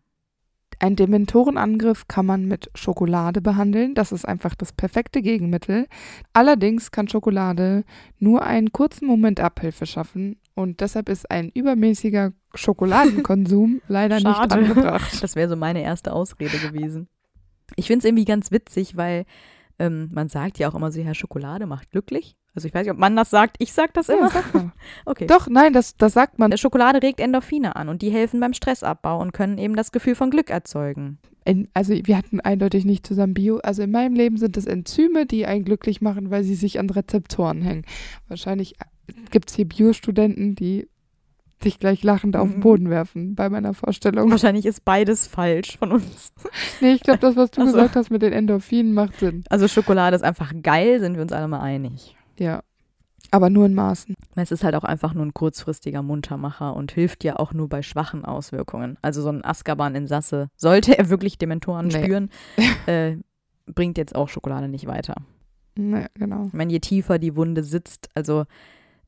[0.82, 3.94] Ein Dementorenangriff kann man mit Schokolade behandeln.
[3.94, 5.86] Das ist einfach das perfekte Gegenmittel.
[6.32, 7.84] Allerdings kann Schokolade
[8.18, 15.22] nur einen kurzen Moment Abhilfe schaffen und deshalb ist ein übermäßiger Schokoladenkonsum leider nicht angebracht.
[15.22, 17.08] Das wäre so meine erste Ausrede gewesen.
[17.76, 19.26] Ich finde es irgendwie ganz witzig, weil
[19.78, 22.36] ähm, man sagt ja auch immer so, ja, Schokolade macht glücklich.
[22.54, 23.56] Also ich weiß nicht, ob man das sagt.
[23.60, 24.30] Ich sag das Ja, immer.
[24.30, 24.72] sag mal.
[25.06, 25.26] Okay.
[25.26, 26.50] Doch, nein, das, das sagt man.
[26.52, 30.14] Äh, Schokolade regt Endorphine an und die helfen beim Stressabbau und können eben das Gefühl
[30.16, 31.18] von Glück erzeugen.
[31.44, 33.58] In, also wir hatten eindeutig nicht zusammen Bio.
[33.58, 36.90] Also in meinem Leben sind es Enzyme, die einen glücklich machen, weil sie sich an
[36.90, 37.84] Rezeptoren hängen.
[38.28, 38.74] Wahrscheinlich
[39.30, 40.88] gibt es hier Bio-Studenten, die
[41.64, 42.62] dich gleich lachend auf den Mhm.
[42.62, 44.30] Boden werfen bei meiner Vorstellung.
[44.30, 46.32] Wahrscheinlich ist beides falsch von uns.
[46.80, 47.72] Nee, ich glaube, das, was du Ach so.
[47.74, 49.44] gesagt hast mit den Endorphinen, macht Sinn.
[49.50, 52.16] Also Schokolade ist einfach geil, sind wir uns alle mal einig.
[52.40, 52.62] Ja.
[53.30, 54.16] Aber nur in Maßen.
[54.34, 57.82] Es ist halt auch einfach nur ein kurzfristiger Muntermacher und hilft ja auch nur bei
[57.82, 58.96] schwachen Auswirkungen.
[59.02, 62.02] Also so ein Azkaban-Insasse, sollte er wirklich Dementoren Nee.
[62.02, 62.30] spüren,
[62.86, 63.16] äh,
[63.66, 65.14] bringt jetzt auch Schokolade nicht weiter.
[65.76, 66.46] Naja, genau.
[66.46, 68.44] Ich meine, je tiefer die Wunde sitzt, also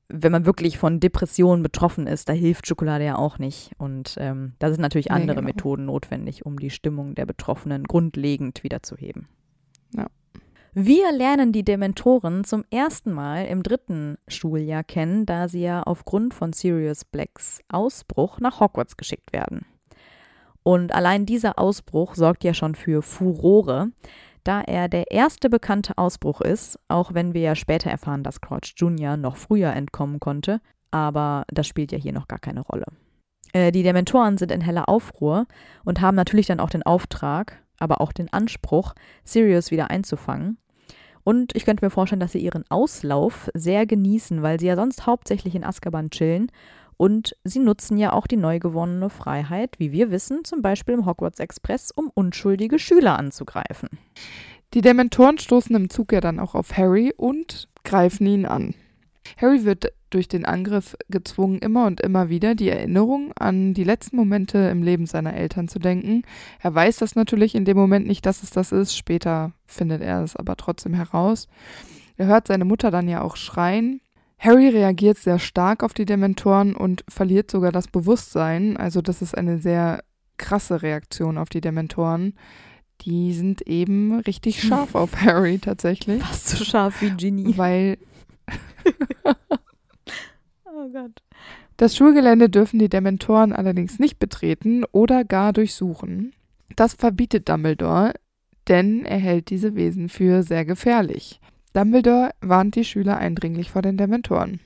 [0.09, 3.72] wenn man wirklich von Depressionen betroffen ist, da hilft Schokolade ja auch nicht.
[3.78, 5.47] Und ähm, da sind natürlich Nee, andere genau.
[5.47, 9.26] Methoden notwendig, um die Stimmung der Betroffenen grundlegend wiederzuheben.
[9.97, 10.07] Ja.
[10.75, 16.33] Wir lernen die Dementoren zum ersten Mal im dritten Schuljahr kennen, da sie ja aufgrund
[16.33, 19.66] von Sirius Blacks Ausbruch nach Hogwarts geschickt werden.
[20.62, 23.91] Und allein dieser Ausbruch sorgt ja schon für Furore,
[24.45, 28.73] da er der erste bekannte Ausbruch ist, auch wenn wir ja später erfahren, dass Crouch
[28.75, 29.18] Jr.
[29.18, 32.87] noch früher entkommen konnte, aber das spielt ja hier noch gar keine Rolle.
[33.53, 35.47] Äh, die Dementoren sind in heller Aufruhr
[35.85, 38.95] und haben natürlich dann auch den Auftrag, aber auch den Anspruch,
[39.25, 40.57] Sirius wieder einzufangen.
[41.25, 45.07] Und ich könnte mir vorstellen, dass sie ihren Auslauf sehr genießen, weil sie ja sonst
[45.07, 46.51] hauptsächlich in Azkaban chillen.
[46.97, 51.07] Und sie nutzen ja auch die neu gewonnene Freiheit, wie wir wissen, zum Beispiel im
[51.07, 53.89] Hogwarts Express, um unschuldige Schüler anzugreifen.
[54.75, 58.75] Die Dementoren stoßen im Zug ja dann auch auf Harry und greifen ihn an.
[59.37, 64.16] Harry wird durch den Angriff gezwungen, immer und immer wieder die Erinnerung an die letzten
[64.16, 66.23] Momente im Leben seiner Eltern zu denken.
[66.61, 68.97] Er weiß das natürlich in dem Moment nicht, dass es das ist.
[68.97, 71.49] Später findet er es aber trotzdem heraus.
[72.16, 74.01] Er hört seine Mutter dann ja auch schreien.
[74.39, 78.77] Harry reagiert sehr stark auf die Dementoren und verliert sogar das Bewusstsein.
[78.77, 80.03] Also das ist eine sehr
[80.37, 82.35] krasse Reaktion auf die Dementoren
[83.05, 86.23] die sind eben richtig scharf auf Harry tatsächlich.
[86.23, 87.57] Fast so scharf wie Ginny.
[87.57, 87.99] Weil
[90.74, 91.22] Oh Gott.
[91.76, 96.32] das Schulgelände dürfen die Dementoren allerdings nicht betreten oder gar durchsuchen.
[96.74, 98.14] Das verbietet Dumbledore,
[98.68, 101.40] denn er hält diese Wesen für sehr gefährlich.
[101.72, 104.61] Dumbledore warnt die Schüler eindringlich vor den Dementoren.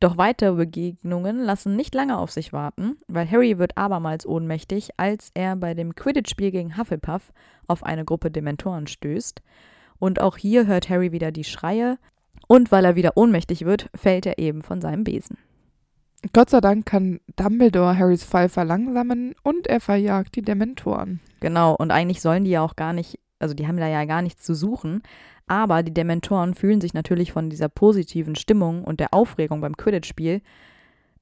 [0.00, 5.30] Doch weitere Begegnungen lassen nicht lange auf sich warten, weil Harry wird abermals ohnmächtig, als
[5.34, 7.32] er bei dem Quidditch-Spiel gegen Hufflepuff
[7.68, 9.42] auf eine Gruppe Dementoren stößt.
[10.00, 11.98] Und auch hier hört Harry wieder die Schreie.
[12.52, 15.38] Und weil er wieder ohnmächtig wird, fällt er eben von seinem Besen.
[16.34, 21.20] Gott sei Dank kann Dumbledore Harrys Fall verlangsamen und er verjagt die Dementoren.
[21.40, 24.20] Genau, und eigentlich sollen die ja auch gar nicht, also die haben da ja gar
[24.20, 25.02] nichts zu suchen.
[25.46, 30.42] Aber die Dementoren fühlen sich natürlich von dieser positiven Stimmung und der Aufregung beim Quidditch-Spiel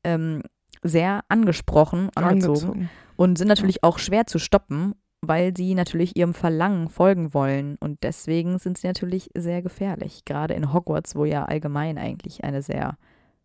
[0.03, 0.43] ähm,
[0.83, 6.89] sehr angesprochen, angezogen, und sind natürlich auch schwer zu stoppen, weil sie natürlich ihrem Verlangen
[6.89, 7.77] folgen wollen.
[7.81, 12.63] Und deswegen sind sie natürlich sehr gefährlich, gerade in Hogwarts, wo ja allgemein eigentlich eine
[12.63, 12.97] sehr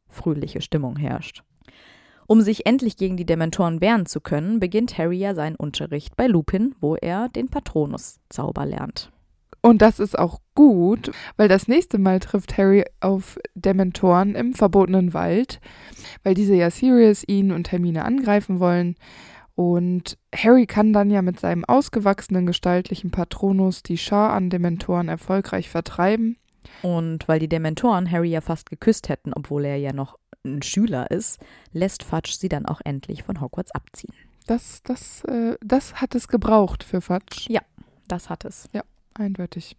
[0.08, 1.44] fröhliche Stimmung herrscht.
[2.28, 6.26] Um sich endlich gegen die Dementoren wehren zu können, beginnt Harry ja seinen Unterricht bei
[6.28, 9.12] Lupin, wo er den Patronus-Zauber lernt.
[9.62, 15.14] Und das ist auch gut, weil das nächste Mal trifft Harry auf Dementoren im verbotenen
[15.14, 15.60] Wald,
[16.24, 18.96] weil diese ja Sirius, ihn und Hermine angreifen wollen.
[19.56, 25.70] Und Harry kann dann ja mit seinem ausgewachsenen gestaltlichen Patronus die Schar an Dementoren erfolgreich
[25.70, 26.38] vertreiben.
[26.82, 31.10] Und weil die Dementoren Harry ja fast geküsst hätten, obwohl er ja noch ein Schüler
[31.10, 31.40] ist,
[31.72, 34.14] lässt Fudge sie dann auch endlich von Hogwarts abziehen.
[34.46, 37.48] Das, das, äh, das hat es gebraucht für Fudge.
[38.08, 38.68] Das hat es.
[39.14, 39.78] Eindeutig.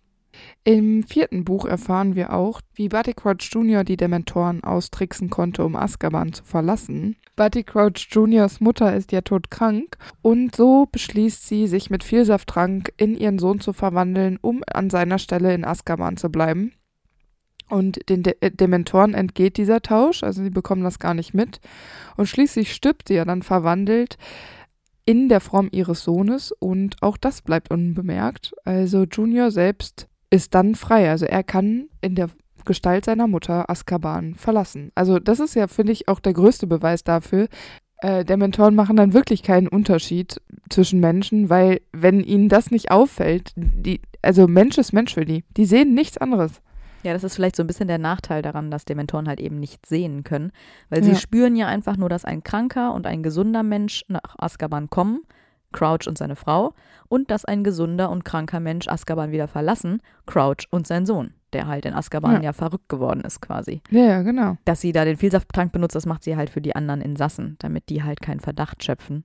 [0.65, 3.85] Im vierten Buch erfahren wir auch, wie Barty Crouch Jr.
[3.85, 7.17] die Dementoren austricksen konnte, um Azkaban zu verlassen.
[7.37, 13.15] Barty Crouch Jr.'s Mutter ist ja todkrank und so beschließt sie, sich mit Vielsafttrank in
[13.15, 16.73] ihren Sohn zu verwandeln, um an seiner Stelle in Azkaban zu bleiben.
[17.69, 21.61] Und den De äh, Dementoren entgeht dieser Tausch, also sie bekommen das gar nicht mit.
[22.17, 24.19] Und schließlich stirbt sie ja dann verwandelt
[25.05, 28.55] in der Form ihres Sohnes und auch das bleibt unbemerkt.
[28.65, 31.11] Also Junior selbst ist dann frei.
[31.11, 32.29] Also er kann in der
[32.65, 34.91] Gestalt seiner Mutter Azkaban verlassen.
[34.95, 37.47] Also das ist ja, finde ich, auch der größte Beweis dafür.
[37.99, 43.53] Äh, Dementoren machen dann wirklich keinen Unterschied zwischen Menschen, weil wenn ihnen das nicht auffällt,
[43.57, 45.45] die, also Mensch ist Mensch für die.
[45.57, 46.61] Die sehen nichts anderes.
[47.05, 49.87] Ja, das ist vielleicht so ein bisschen der Nachteil daran, dass Dementoren halt eben nicht
[49.87, 50.51] sehen können,
[50.91, 51.17] weil sie Ja.
[51.17, 55.21] spüren ja einfach nur, dass ein kranker und ein gesunder Mensch nach Azkaban kommen,
[55.73, 56.75] Crouch und seine Frau,
[57.09, 61.67] und dass ein gesunder und kranker Mensch Azkaban wieder verlassen, Crouch und sein Sohn, der
[61.67, 62.41] halt in Azkaban Ja.
[62.43, 63.83] ja, verrückt geworden ist quasi.
[63.91, 64.57] Ja, ja, genau.
[64.65, 67.89] Dass sie da den Vielsafttrank benutzt, das macht sie halt für die anderen Insassen, damit
[67.89, 69.25] die halt keinen Verdacht schöpfen.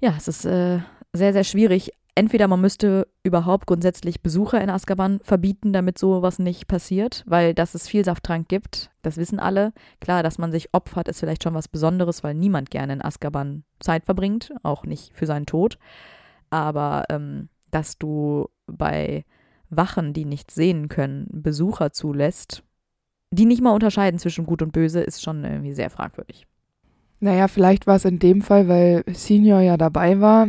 [0.00, 0.80] Ja, es ist äh,
[1.12, 1.92] sehr, sehr schwierig.
[2.14, 7.74] Entweder man müsste überhaupt grundsätzlich Besucher in Azkaban verbieten, damit sowas nicht passiert, weil dass
[7.74, 9.72] es Vielsafttrank gibt, das wissen alle.
[10.00, 13.64] Klar, dass man sich opfert, ist vielleicht schon was Besonderes, weil niemand gerne in Azkaban
[13.78, 15.78] Zeit verbringt, auch nicht für seinen Tod.
[16.50, 19.24] Aber ähm, dass du bei
[19.70, 22.64] Wachen, die nicht sehen können, Besucher zulässt,
[23.30, 26.46] die nicht mal unterscheiden zwischen Gut und Böse, ist schon irgendwie sehr fragwürdig.
[27.20, 30.48] Naja, vielleicht war es in dem Fall, weil Senior ja dabei war,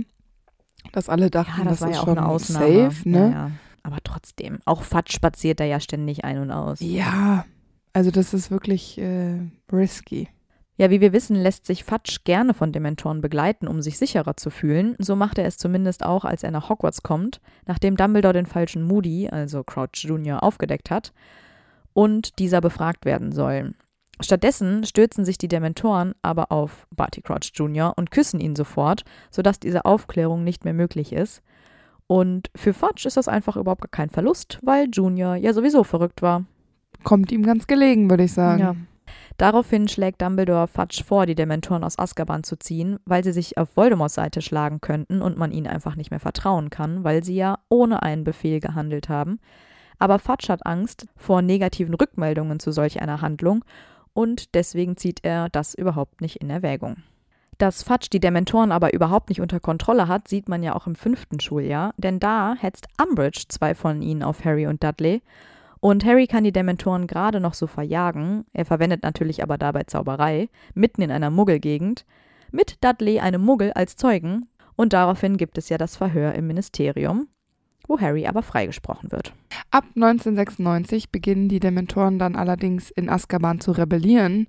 [0.92, 3.20] dass alle dachten, das, ist schon safe, ne?
[3.20, 3.52] Ja, ja.
[3.84, 6.80] Aber trotzdem, auch Fatsch spaziert da ja ständig ein und aus.
[6.82, 7.46] Ja,
[7.94, 9.40] also das ist wirklich äh,
[9.72, 10.30] risky.
[10.78, 14.50] Ja, wie wir wissen, lässt sich Fatsch gerne von Dementoren begleiten, um sich sicherer zu
[14.50, 14.96] fühlen.
[14.98, 18.84] So macht er es zumindest auch, als er nach Hogwarts kommt, nachdem Dumbledore den falschen
[18.84, 21.14] Moody, also Crouch Jr., aufgedeckt hat
[21.94, 23.74] und dieser befragt werden soll.
[24.24, 27.94] Stattdessen stürzen sich die Dementoren aber auf Barty Crouch Jr.
[27.96, 31.42] und küssen ihn sofort, sodass diese Aufklärung nicht mehr möglich ist.
[32.08, 36.22] Und für Fudge ist das einfach überhaupt gar kein Verlust, weil Junior ja sowieso verrückt
[36.22, 36.44] war.
[37.04, 38.60] Kommt ihm ganz gelegen, würde ich sagen.
[38.60, 38.76] Ja.
[39.38, 43.76] Daraufhin schlägt Dumbledore Fudge vor, die Dementoren aus Azkaban zu ziehen, weil sie sich auf
[43.76, 47.60] Voldemorts Seite schlagen könnten und man ihnen einfach nicht mehr vertrauen kann, weil sie ja
[47.70, 49.40] ohne einen Befehl gehandelt haben.
[49.98, 53.64] Aber Fudge hat Angst vor negativen Rückmeldungen zu solch einer Handlung
[54.14, 56.98] und deswegen zieht er das überhaupt nicht in Erwägung.
[57.58, 60.96] Dass Fudge die Dementoren aber überhaupt nicht unter Kontrolle hat, sieht man ja auch im
[60.96, 65.22] fünften Schuljahr, denn da hetzt Umbridge zwei von ihnen auf Harry und Dudley.
[65.80, 70.50] Und Harry kann die Dementoren gerade noch so verjagen, er verwendet natürlich aber dabei Zauberei,
[70.74, 72.06] mitten in einer Muggelgegend,
[72.52, 77.28] mit Dudley, einem Muggel, als Zeugen, und daraufhin gibt es ja das Verhör im Ministerium,
[77.92, 79.34] wo Harry aber freigesprochen wird.
[79.70, 84.48] Ab 1996 beginnen die Dementoren dann allerdings in Azkaban zu rebellieren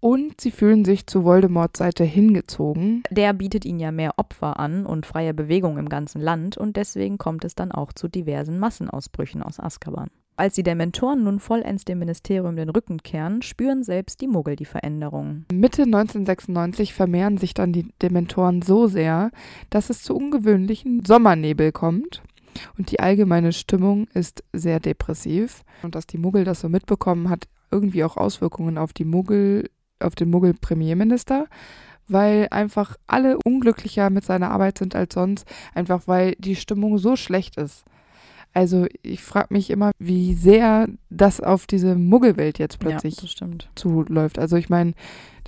[0.00, 3.02] Und sie fühlen sich zu Voldemorts Seite hingezogen.
[3.10, 7.18] Der bietet ihnen ja mehr Opfer an und freie Bewegung im ganzen Land und deswegen
[7.18, 10.08] kommt es dann auch zu diversen Massenausbrüchen aus Azkaban.
[10.38, 14.66] Als die Dementoren nun vollends dem Ministerium den Rücken kehren, spüren selbst die Muggel die
[14.66, 15.46] Veränderungen.
[15.52, 19.32] Mitte 1996 vermehren sich dann die Dementoren so sehr,
[19.68, 22.22] dass es zu ungewöhnlichen Sommernebel kommt.
[22.76, 25.62] Und die allgemeine Stimmung ist sehr depressiv.
[25.82, 30.14] Und dass die Muggel das so mitbekommen, hat irgendwie auch Auswirkungen auf die Muggel, auf
[30.14, 31.46] den Muggel-Premierminister,
[32.06, 37.16] weil einfach alle unglücklicher mit seiner Arbeit sind als sonst, einfach weil die Stimmung so
[37.16, 37.84] schlecht ist.
[38.54, 44.38] Also ich frage mich immer, wie sehr das auf diese Muggelwelt jetzt plötzlich ja, zuläuft.
[44.38, 44.94] Also ich meine,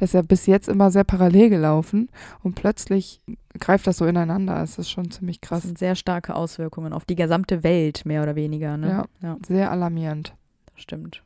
[0.01, 2.11] das ist ja bis jetzt immer sehr parallel gelaufen
[2.42, 3.20] und plötzlich
[3.59, 4.57] greift das so ineinander.
[4.57, 5.61] Das ist schon ziemlich krass.
[5.61, 8.76] Das sind sehr starke Auswirkungen auf die gesamte Welt, mehr oder weniger.
[8.76, 8.88] Ne?
[8.88, 10.34] Ja, ja, sehr alarmierend.
[10.72, 11.22] Das stimmt.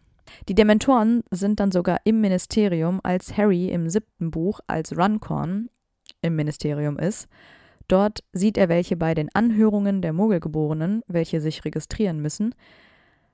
[0.48, 5.70] Die Dementoren sind dann sogar im Ministerium, als Harry im siebten Buch als Runcorn
[6.22, 7.28] im Ministerium ist
[7.88, 12.54] Dort sieht er welche bei den Anhörungen der Muggelgeborenen, welche sich registrieren müssen,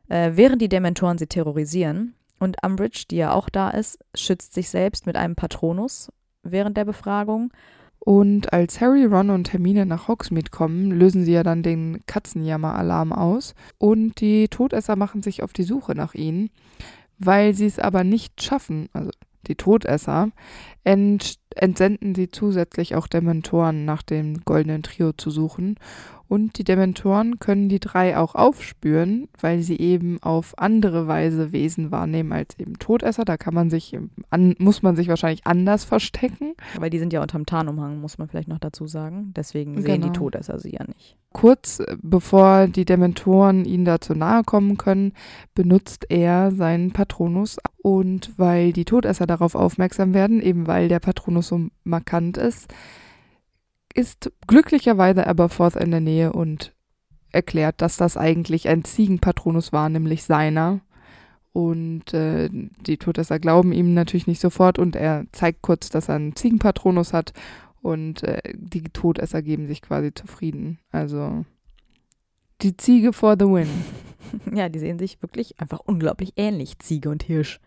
[0.08, 2.14] äh, während die Dementoren sie terrorisieren.
[2.40, 6.10] Und Umbridge, die ja auch da ist, schützt sich selbst mit einem Patronus
[6.42, 7.52] während der Befragung.
[7.98, 13.12] Und als Harry, Ron und Hermine nach Hogsmeade kommen, lösen sie ja dann den Katzenjammer-Alarm
[13.12, 13.54] aus.
[13.76, 16.48] Und die Todesser machen sich auf die Suche nach ihnen.
[17.18, 19.10] Weil sie es aber nicht schaffen, also
[19.46, 20.30] die Todesser,
[20.82, 25.76] ent entsenden sie zusätzlich auch Dementoren nach dem goldenen Trio zu suchen
[26.30, 31.90] und die Dementoren können die drei auch aufspüren, weil sie eben auf andere Weise Wesen
[31.90, 33.24] wahrnehmen als eben Todesser.
[33.24, 33.98] Da kann man sich,
[34.30, 36.54] an, muss man sich wahrscheinlich anders verstecken.
[36.78, 39.32] Weil die sind ja unterm Tarnumhang, muss man vielleicht noch dazu sagen.
[39.34, 40.06] Deswegen sehen genau.
[40.06, 41.16] die Todesser sie ja nicht.
[41.32, 45.14] Kurz äh, bevor die Dementoren ihnen dazu nahe kommen können,
[45.56, 47.58] benutzt er seinen Patronus.
[47.82, 52.72] Und weil die Todesser darauf aufmerksam werden, eben weil der Patronus so markant ist,
[53.94, 56.74] ist glücklicherweise Aberforth in der Nähe und
[57.32, 60.80] erklärt, dass das eigentlich ein Ziegenpatronus war, nämlich seiner.
[61.52, 66.16] Und äh, die Todesser glauben ihm natürlich nicht sofort und er zeigt kurz, dass er
[66.16, 67.32] einen Ziegenpatronus hat
[67.82, 70.78] und äh, die Todesser geben sich quasi zufrieden.
[70.92, 71.44] Also
[72.62, 73.68] die Ziege for the win.
[74.54, 77.58] Ja, die sehen sich wirklich einfach unglaublich ähnlich, Ziege und Hirsch.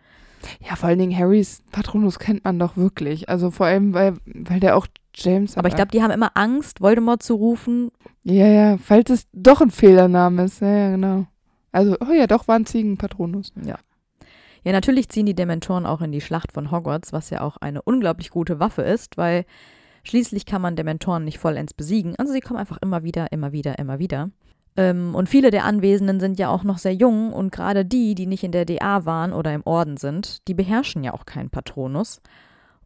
[0.62, 3.28] Ja, vor allen Dingen Harrys Patronus kennt man doch wirklich.
[3.28, 5.58] Also vor allem, weil, weil der auch James.
[5.58, 7.92] Aber ich glaube, die haben immer Angst, Voldemort zu rufen.
[8.24, 10.62] Ja, ja, falls es doch ein Fehlername ist.
[10.62, 11.26] Ja, ja, genau.
[11.72, 13.52] Also, oh ja, doch, war ein Ziegenpatronus.
[13.64, 13.78] Ja.
[14.64, 17.82] Ja, natürlich ziehen die Dementoren auch in die Schlacht von Hogwarts, was ja auch eine
[17.82, 19.46] unglaublich gute Waffe ist, weil
[20.04, 22.16] schließlich kann man Dementoren nicht vollends besiegen.
[22.18, 24.30] Also sie kommen einfach immer wieder, immer wieder, immer wieder.
[24.76, 28.26] Ähm, und viele der Anwesenden sind ja auch noch sehr jung und gerade die, die
[28.26, 32.22] nicht in der DA waren oder im Orden sind, die beherrschen ja auch keinen Patronus.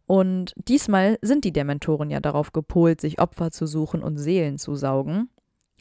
[0.07, 4.75] Und diesmal sind die Dementoren ja darauf gepolt, sich Opfer zu suchen und Seelen zu
[4.75, 5.29] saugen.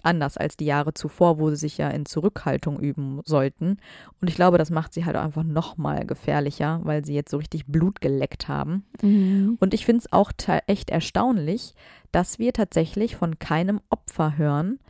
[0.03, 3.79] Anders als die Jahre zuvor, wo sie sich ja in Zurückhaltung üben sollten.
[4.21, 7.39] Und ich glaube, das macht sie halt auch einfach nochmal gefährlicher, weil sie jetzt so
[7.39, 8.85] richtig Blut geleckt haben.
[9.01, 9.57] Mhm.
[9.59, 10.33] Und ich finde es auch
[10.67, 11.75] echt erstaunlich,
[12.13, 14.81] dass wir tatsächlich von keinem Opfer hören,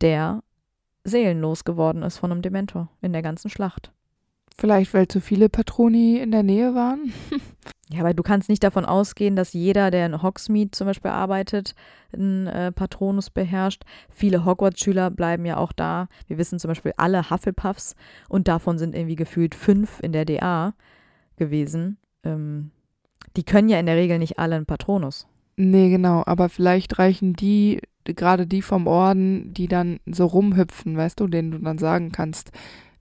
[0.00, 0.42] der
[1.04, 3.92] seelenlos geworden ist von einem Dementor in der ganzen Schlacht.
[4.58, 7.12] Vielleicht, weil zu viele Patroni in der Nähe waren?
[7.90, 11.76] ja, weil du kannst nicht davon ausgehen, dass jeder, der in Hogsmeade zum Beispiel arbeitet,
[12.12, 13.84] einen äh, Patronus beherrscht.
[14.10, 16.08] Viele Hogwarts-Schüler bleiben ja auch da.
[16.26, 17.94] Wir wissen zum Beispiel alle Hufflepuffs
[18.28, 20.74] und davon sind irgendwie gefühlt fünf in der DA
[21.36, 21.98] gewesen.
[22.24, 22.72] Ähm,
[23.36, 25.28] die können ja in der Regel nicht alle einen Patronus.
[25.56, 31.20] Nee, genau, aber vielleicht reichen die, gerade die vom Orden, die dann so rumhüpfen, weißt
[31.20, 32.50] du, denen du dann sagen kannst,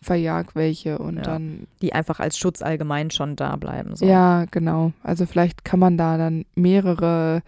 [0.01, 1.67] verjag welche und ja, dann.
[1.81, 3.95] Die einfach als Schutz allgemein schon da bleiben.
[3.95, 4.05] So.
[4.05, 4.91] Ja, genau.
[5.03, 7.41] Also vielleicht kann man da dann mehrere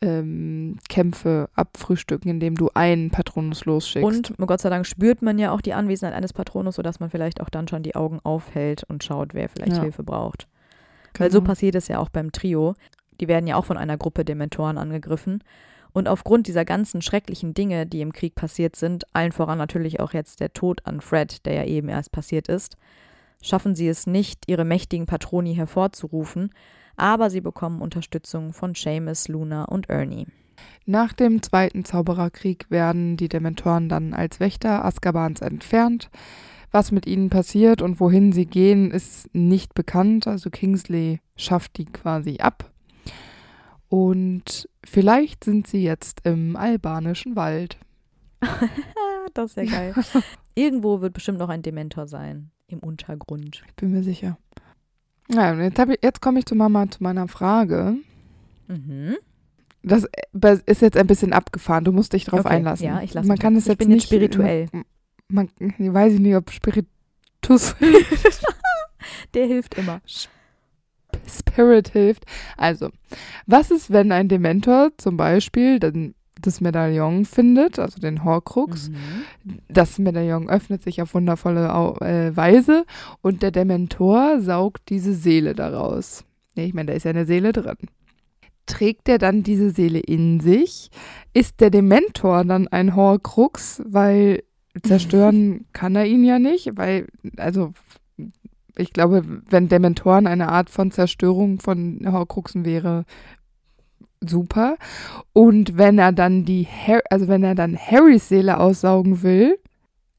[0.00, 4.04] ähm, Kämpfe abfrühstücken, indem du einen Patronus losschickst.
[4.04, 7.40] Und Gott sei Dank spürt man ja auch die Anwesenheit eines Patronus, sodass man vielleicht
[7.40, 9.82] auch dann schon die Augen aufhält und schaut, wer vielleicht ja.
[9.82, 10.46] Hilfe braucht.
[11.12, 11.24] Genau.
[11.24, 12.74] Weil so passiert es ja auch beim Trio.
[13.20, 15.42] Die werden ja auch von einer Gruppe Dementoren angegriffen.
[15.98, 20.12] Und aufgrund dieser ganzen schrecklichen Dinge, die im Krieg passiert sind, allen voran natürlich auch
[20.12, 22.76] jetzt der Tod an Fred, der ja eben erst passiert ist,
[23.42, 26.54] schaffen sie es nicht, ihre mächtigen Patroni hervorzurufen,
[26.94, 30.28] aber sie bekommen Unterstützung von Seamus, Luna und Ernie.
[30.86, 36.10] Nach dem Zweiten Zaubererkrieg werden die Dementoren dann als Wächter Azkabans entfernt.
[36.70, 40.28] Was mit ihnen passiert und wohin sie gehen, ist nicht bekannt.
[40.28, 42.70] Also Kingsley schafft die quasi ab.
[43.88, 47.78] Und vielleicht sind sie jetzt im albanischen Wald.
[49.34, 49.94] das ist ja geil.
[50.54, 52.50] Irgendwo wird bestimmt noch ein Dementor sein.
[52.66, 53.62] Im Untergrund.
[53.66, 54.38] Ich bin mir sicher.
[55.30, 57.96] Ja, jetzt, ich- jetzt komme ich zu Mama zu meiner Frage.
[58.66, 59.16] Mhm.
[59.82, 61.84] Das äh, ist jetzt ein bisschen abgefahren.
[61.84, 62.84] Du musst dich drauf Okay, einlassen.
[62.86, 63.60] ja, ich lasse Man mich kann drauf.
[63.60, 64.68] es Ich jetzt bin jetzt nicht spirituell.
[65.28, 67.74] Man, man, ich weiß ich nicht, ob Spiritus
[69.34, 70.00] Der hilft immer.
[71.26, 72.24] Spirit hilft.
[72.56, 72.90] Also,
[73.46, 78.90] was ist, wenn ein Dementor zum Beispiel den, das Medaillon findet, also den Horcrux?
[78.90, 79.58] Mhm.
[79.68, 81.66] Das Medaillon öffnet sich auf wundervolle
[82.00, 82.84] äh, Weise
[83.22, 86.24] und der Dementor saugt diese Seele daraus.
[86.54, 87.76] Ja, ich meine, da ist ja eine Seele drin.
[88.66, 90.90] Trägt er dann diese Seele in sich?
[91.32, 93.82] Ist der Dementor dann ein Horcrux?
[93.86, 94.42] Weil
[94.82, 97.06] zerstören kann er ihn ja nicht, weil,
[97.36, 97.72] also,
[98.78, 103.04] ich glaube, wenn Dementoren eine Art von Zerstörung von Horcruxen wäre,
[104.20, 104.76] super.
[105.32, 109.58] Und wenn er dann die, Har also wenn er dann Harrys Seele aussaugen will,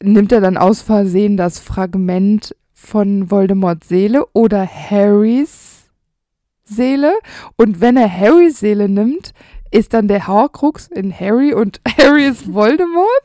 [0.01, 5.89] nimmt er dann aus Versehen das Fragment von Voldemorts Seele oder Harrys
[6.63, 7.13] Seele.
[7.57, 9.33] Und wenn er Harrys Seele nimmt,
[9.71, 13.23] ist dann der Horcrux in Harry und Harry ist Voldemort?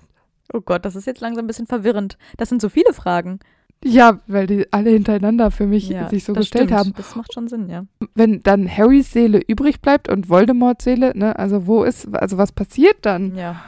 [0.53, 2.19] Oh Gott, das ist jetzt langsam ein bisschen verwirrend.
[2.37, 3.41] Das sind so viele Fragen.
[3.87, 6.79] Ja, weil die alle hintereinander für mich Ja, sich so gestellt stimmt.
[6.81, 6.93] haben.
[6.97, 7.85] Das macht schon Sinn, ja.
[8.15, 12.53] Wenn dann Harrys Seele übrig bleibt und Voldemorts Seele, ne, also wo ist, also was
[12.53, 13.35] passiert dann?
[13.37, 13.63] Ja.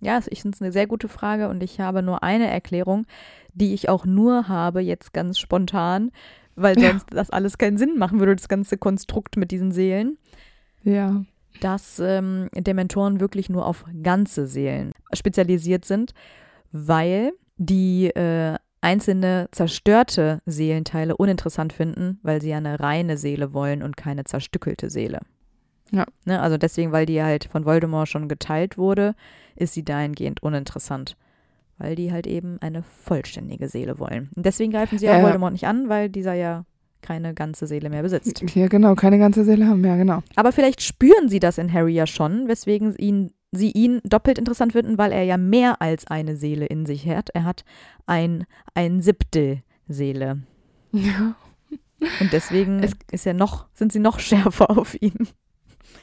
[0.00, 3.06] Ja, ich finde es eine sehr gute Frage und ich habe nur eine Erklärung,
[3.54, 6.10] die ich auch nur habe, jetzt ganz spontan,
[6.56, 6.90] weil Ja.
[6.90, 10.18] sonst das alles keinen Sinn machen würde, das ganze Konstrukt mit diesen Seelen.
[10.84, 11.24] Ja.
[11.60, 16.12] dass ähm, Dementoren wirklich nur auf ganze Seelen spezialisiert sind,
[16.72, 23.82] weil die äh, einzelne zerstörte Seelenteile uninteressant finden, weil sie ja eine reine Seele wollen
[23.82, 25.20] und keine zerstückelte Seele.
[25.90, 26.04] Ja.
[26.24, 29.14] Ne, also deswegen, weil die halt von Voldemort schon geteilt wurde,
[29.56, 31.16] ist sie dahingehend uninteressant.
[31.78, 34.30] Weil die halt eben eine vollständige Seele wollen.
[34.36, 35.22] Und deswegen greifen sie auch Ja.
[35.22, 36.64] Voldemort nicht an, weil dieser ja
[37.02, 38.42] keine ganze Seele mehr besitzt.
[38.54, 40.22] Ja, genau, keine ganze Seele haben, ja, genau.
[40.36, 44.72] Aber vielleicht spüren sie das in Harry ja schon, weswegen ihn, sie ihn doppelt interessant
[44.72, 47.30] finden, weil er ja mehr als eine Seele in sich hat.
[47.34, 47.64] Er hat
[48.06, 48.44] ein,
[48.74, 50.40] ein Siebtel Seele.
[50.92, 51.34] Ja.
[52.20, 55.28] Und deswegen Es- ist er noch, sind sie noch schärfer auf ihn.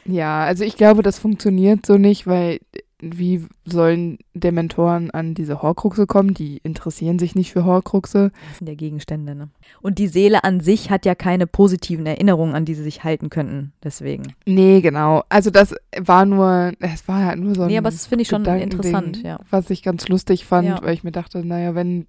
[0.06, 2.60] Ja, also ich glaube, das funktioniert so nicht, weil
[3.02, 6.34] wie sollen Dementoren an diese Horcruxe kommen?
[6.34, 8.32] Die interessieren sich nicht für Horcruxe.
[8.50, 9.50] Das sind ja Gegenstände, ne?
[9.82, 13.30] Und die Seele an sich hat ja keine positiven Erinnerungen, an die sie sich halten
[13.30, 13.72] könnten.
[13.84, 14.34] Deswegen.
[14.45, 15.24] Nee, genau.
[15.30, 18.28] Also das war nur, es war halt nur so ein Nee, aber das finde ich
[18.28, 19.39] schon interessant, ja.
[19.50, 20.80] was ich ganz lustig fand, Ja.
[20.82, 22.08] weil ich mir dachte, naja, wenn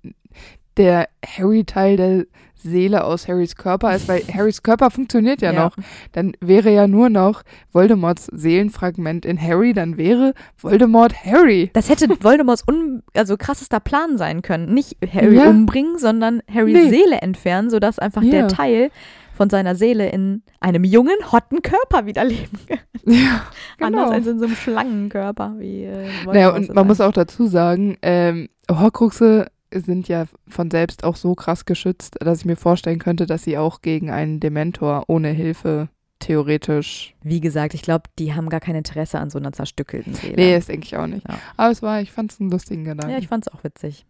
[0.77, 2.25] der Harry-Teil der
[2.63, 5.75] Seele aus Harrys Körper ist, weil Harrys Körper funktioniert ja, noch,
[6.13, 7.43] dann wäre ja nur noch
[7.73, 11.71] Voldemorts Seelenfragment in Harry, dann wäre Voldemort Harry.
[11.73, 14.75] Das hätte Voldemorts un also krassester Plan sein können.
[14.75, 15.49] Nicht Harry Ja.
[15.49, 16.91] umbringen, sondern Harrys Nee.
[16.91, 18.31] Seele entfernen, sodass einfach Ja.
[18.33, 18.91] der Teil
[19.35, 22.79] von seiner Seele in einem jungen, hotten Körper wieder leben kann.
[23.07, 23.41] Ja,
[23.81, 24.11] Anders genau.
[24.11, 28.51] als in so einem Schlangenkörper wie äh, Naja, und man muss auch dazu sagen, ähm,
[28.71, 33.45] Horcruxe sind ja von selbst auch so krass geschützt, dass ich mir vorstellen könnte, dass
[33.45, 37.15] sie auch gegen einen Dementor ohne Hilfe theoretisch.
[37.23, 40.37] Wie gesagt, ich glaube, die haben gar kein Interesse an so einer zerstückelten Seele.
[40.37, 41.27] Nee, das denke ich auch nicht.
[41.27, 41.39] Ja.
[41.57, 43.11] Aber es war, ich fand es einen lustigen Gedanken.
[43.11, 44.07] Ja, ich fand's auch witzig.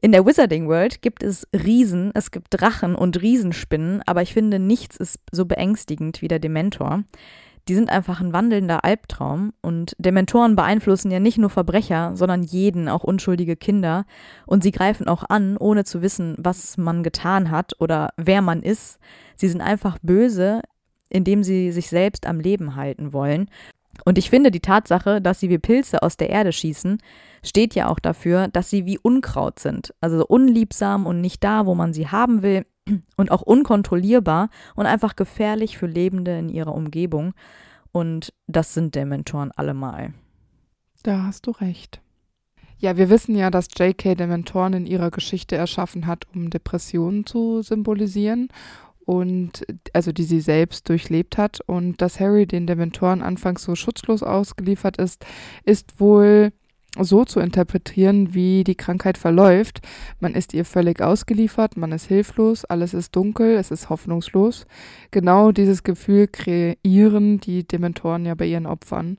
[0.00, 4.58] In der Wizarding World gibt es Riesen, es gibt Drachen und Riesenspinnen, aber ich finde,
[4.58, 7.04] nichts ist so beängstigend wie der Dementor.
[7.68, 12.88] Die sind einfach ein wandelnder Albtraum und Dementoren beeinflussen ja nicht nur Verbrecher, sondern jeden,
[12.88, 14.04] auch unschuldige Kinder.
[14.46, 18.62] Und sie greifen auch an, ohne zu wissen, was man getan hat oder wer man
[18.62, 18.98] ist.
[19.36, 20.62] Sie sind einfach böse,
[21.08, 23.48] indem sie sich selbst am Leben halten wollen.
[24.04, 26.98] Und ich finde, die Tatsache, dass sie wie Pilze aus der Erde schießen,
[27.44, 29.94] steht ja auch dafür, dass sie wie Unkraut sind.
[30.00, 32.64] Also unliebsam und nicht da, wo man sie haben will
[33.16, 37.34] und auch unkontrollierbar und einfach gefährlich für Lebende in ihrer Umgebung.
[37.92, 40.14] Und das sind Dementoren allemal.
[41.02, 42.00] Da hast du recht.
[42.78, 44.16] Ja, wir wissen ja, dass J.K.
[44.16, 48.48] Dementoren in ihrer Geschichte erschaffen hat, um Depressionen zu symbolisieren
[49.04, 54.22] und also die sie selbst durchlebt hat und dass Harry den Dementoren anfangs so schutzlos
[54.22, 55.24] ausgeliefert ist,
[55.64, 56.52] ist wohl
[56.98, 59.80] so zu interpretieren, wie die Krankheit verläuft.
[60.20, 64.66] Man ist ihr völlig ausgeliefert, man ist hilflos, alles ist dunkel, es ist hoffnungslos.
[65.10, 69.16] Genau dieses Gefühl kreieren die Dementoren ja bei ihren Opfern.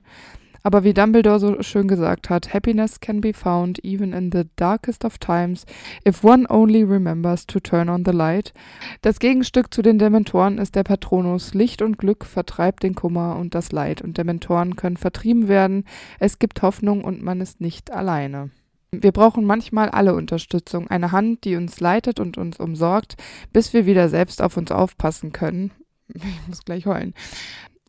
[0.66, 5.04] Aber wie Dumbledore so schön gesagt hat, Happiness can be found even in the darkest
[5.04, 5.66] of times
[6.08, 8.54] if one only remembers to turn on the light.
[9.02, 11.52] Das Gegenstück zu den Dementoren ist der Patronus.
[11.52, 15.84] Licht und Glück vertreibt den Kummer und das Leid und Dementoren können vertrieben werden.
[16.18, 18.50] Es gibt Hoffnung und man ist nicht alleine.
[18.90, 23.16] Wir brauchen manchmal alle Unterstützung, eine Hand, die uns leitet und uns umsorgt,
[23.52, 25.72] bis wir wieder selbst auf uns aufpassen können.
[26.14, 27.14] Ich muss gleich heulen.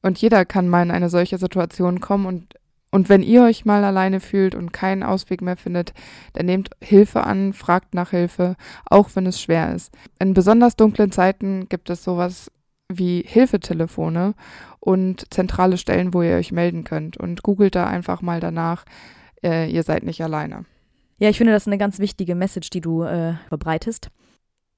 [0.02, 2.56] Und jeder kann mal in eine solche Situation kommen und
[2.96, 5.94] und wenn ihr euch mal alleine fühlt und keinen Ausweg mehr findet,
[6.32, 9.94] dann nehmt Hilfe an, fragt nach Hilfe, auch wenn es schwer ist.
[10.18, 12.50] In besonders dunklen Zeiten gibt es sowas
[12.88, 14.34] wie Hilfetelefone
[14.80, 17.18] und zentrale Stellen, wo ihr euch melden könnt.
[17.18, 18.86] Und googelt da einfach mal danach,
[19.44, 20.64] äh, ihr seid nicht alleine.
[21.20, 24.10] Ja, ich finde das eine ganz wichtige Message, die du äh, verbreitest.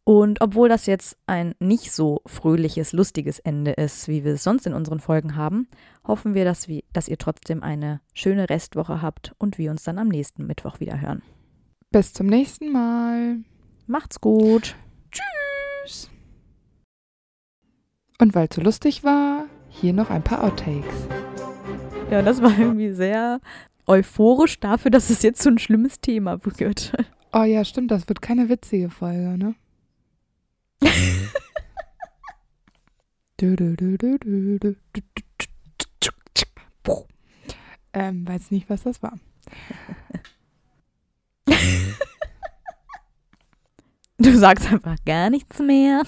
[0.08, 4.66] Und obwohl das jetzt ein nicht so fröhliches, lustiges Ende ist, wie wir es sonst
[4.66, 5.68] in unseren Folgen haben,
[6.08, 10.00] hoffen wir, dass, wir, dass ihr trotzdem eine schöne Restwoche habt und wir uns dann
[10.00, 11.24] am nächsten Mittwoch wieder hören.
[11.92, 13.40] Bis zum nächsten Mal.
[13.86, 14.78] Macht's gut.
[15.12, 16.10] Tschüss.
[18.18, 21.10] Und weil es so lustig war, hier noch ein paar Outtakes.
[22.10, 23.42] Ja, das war irgendwie sehr
[23.86, 26.94] euphorisch dafür, dass es jetzt so ein schlimmes Thema wird.
[27.34, 29.56] Oh ja, stimmt, das wird keine witzige Folge, ne?
[37.94, 39.18] ähm, weiß nicht, was das war.
[44.20, 46.02] Du sagst einfach gar nichts mehr.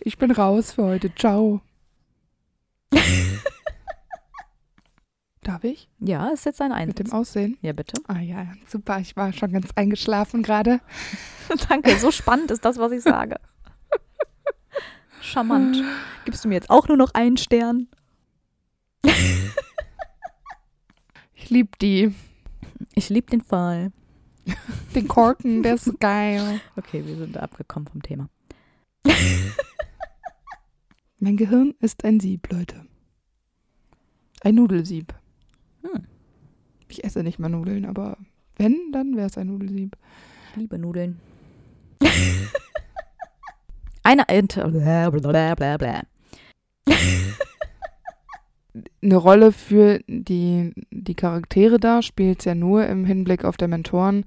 [0.00, 1.14] Ich bin raus für heute.
[1.14, 1.60] Ciao.
[5.42, 5.88] Darf ich?
[6.00, 6.98] Ja, ist jetzt ein Einsatz.
[6.98, 7.58] Mit dem Aussehen?
[7.62, 8.02] Ja, bitte.
[8.08, 8.98] Ah ja, super.
[8.98, 10.80] Ich war schon ganz eingeschlafen gerade.
[11.68, 13.36] Danke, so spannend ist das, was ich sage.
[15.26, 15.82] Charmant.
[16.24, 17.88] Gibst du mir jetzt auch nur noch einen Stern?
[21.38, 22.12] Ich lieb die.
[22.96, 23.92] Ich lieb den Fall.
[24.96, 26.60] Den Korken, der ist geil.
[26.74, 28.28] Okay, wir sind abgekommen vom Thema.
[31.20, 32.84] Mein Gehirn ist ein Sieb, Leute.
[34.40, 35.14] Ein Nudelsieb.
[35.82, 36.08] Hm.
[36.88, 38.18] Ich esse nicht mal Nudeln, aber
[38.56, 39.96] wenn, dann wäre es ein Nudelsieb.
[40.50, 41.20] Ich liebe Nudeln.
[44.16, 44.64] Eine Inter.
[49.02, 53.68] Eine Rolle für die, die Charaktere da spielt es ja nur im Hinblick auf der
[53.68, 54.24] Mentoren,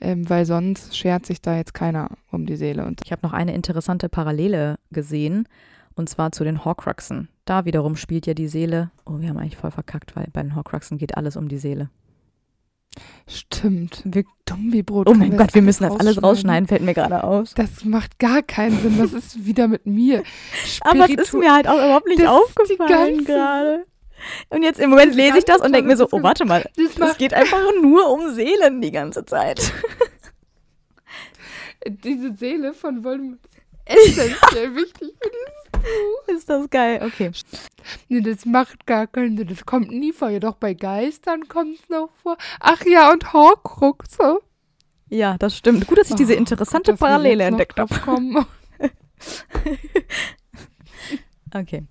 [0.00, 2.84] ähm, weil sonst schert sich da jetzt keiner um die Seele.
[2.84, 5.48] Und Ich habe noch eine interessante Parallele gesehen,
[5.94, 7.28] und zwar zu den Horcruxen.
[7.44, 8.90] Da wiederum spielt ja die Seele.
[9.06, 11.90] Oh, wir haben eigentlich voll verkackt, weil bei den Horcruxen geht alles um die Seele.
[13.28, 14.02] Stimmt.
[14.04, 15.08] Wir, Dumm wie Brot.
[15.08, 17.52] oh mein Gott, das wir müssen das alles rausschneiden, fällt mir gerade auf.
[17.54, 18.98] Das macht gar keinen Sinn.
[18.98, 20.22] Was ist wieder mit mir?
[20.82, 23.86] Aber es ist mir halt auch überhaupt nicht Das aufgefallen gerade.
[24.48, 27.10] Und jetzt im Moment lese ich das und denke mir so, oh, warte mal, Das
[27.10, 29.72] es geht einfach nur um Seelen die ganze Zeit.
[31.88, 33.38] diese Seele von Voldemort
[33.88, 35.65] ist essentiell wichtig für dieses.
[36.26, 37.00] Ist das geil?
[37.04, 37.30] Okay.
[38.08, 39.48] Nee, das macht gar keinen Sinn.
[39.48, 40.30] Das kommt nie vor.
[40.30, 42.36] Jedoch bei Geistern kommt es noch vor.
[42.60, 44.38] Ach ja, und Horcruxe.
[45.08, 45.86] Ja, das stimmt.
[45.86, 47.94] Gut, dass ich diese Oh, interessante wir Parallele entdeckt habe.
[51.54, 51.86] Okay.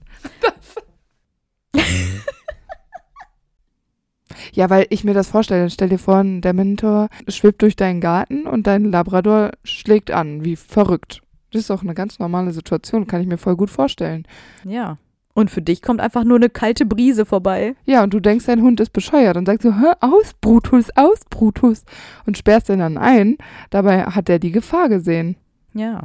[4.51, 5.69] Ja, weil ich mir das vorstelle.
[5.69, 10.45] Stell dir vor, der Mentor schwebt durch deinen Garten und dein Labrador schlägt an.
[10.45, 11.21] Wie verrückt.
[11.55, 13.07] Das ist doch eine ganz normale Situation.
[13.07, 14.27] Kann ich mir voll gut vorstellen.
[14.65, 14.97] Ja.
[15.33, 17.75] Und für dich kommt einfach nur eine kalte Brise vorbei.
[17.85, 21.19] Ja, und du denkst, dein Hund ist bescheuert und sagst so, hör aus, Brutus, aus,
[21.29, 21.85] Brutus.
[22.25, 23.37] Und sperrst ihn dann ein.
[23.69, 25.37] Dabei hat er die Gefahr gesehen.
[25.73, 26.03] Ja.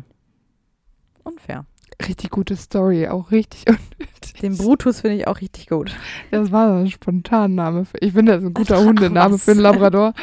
[1.25, 1.67] Unfair.
[2.07, 4.35] Richtig gute Story, auch richtig unnötig.
[4.41, 5.97] Den Brutus finde ich auch richtig gut.
[6.31, 7.87] Das war so ein Spontanname.
[7.87, 10.15] Für, ich finde, das ist ein guter Hundename für einen Labrador.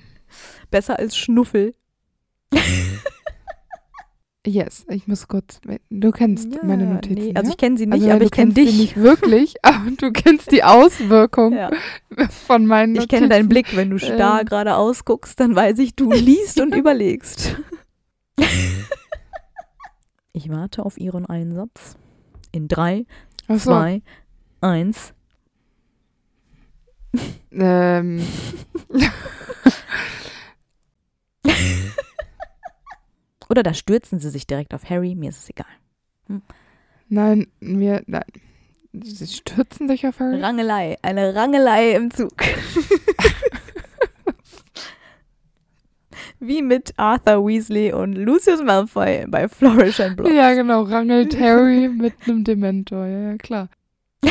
[0.70, 1.74] Besser als Schnuffel.
[4.48, 5.60] Yes, ich muss kurz.
[5.90, 7.14] Du kennst Ja, meine Notizen.
[7.26, 8.80] Nee, also ich kenne sie nicht, Also, aber ich kenne kennst sie dich.
[8.80, 11.70] nicht wirklich, aber du kennst die Auswirkung Ja.
[12.46, 13.08] von meinen Ich Notizen.
[13.18, 14.46] kenne deinen Blick, wenn du starr Ähm.
[14.46, 17.56] gerade ausguckst, dann weiß ich, du liest und überlegst.
[20.32, 21.96] Ich warte auf Ihren Einsatz.
[22.52, 23.06] In drei,
[23.48, 24.02] so, zwei,
[24.60, 25.12] eins.
[27.50, 28.22] ähm,
[33.48, 35.66] Oder da stürzen sie sich direkt auf Harry, mir ist es egal.
[37.08, 38.24] nein, mir, nein.
[38.92, 40.40] Sie stürzen sich auf Harry.
[40.40, 42.34] Rangelei, eine Rangelei im Zug.
[46.40, 50.34] Wie mit Arthur Weasley und Lucius Malfoy bei Flourish and Blotts.
[50.34, 53.06] Ja, genau, rangelt Harry mit einem Dementor.
[53.06, 53.68] Ja, ja, klar.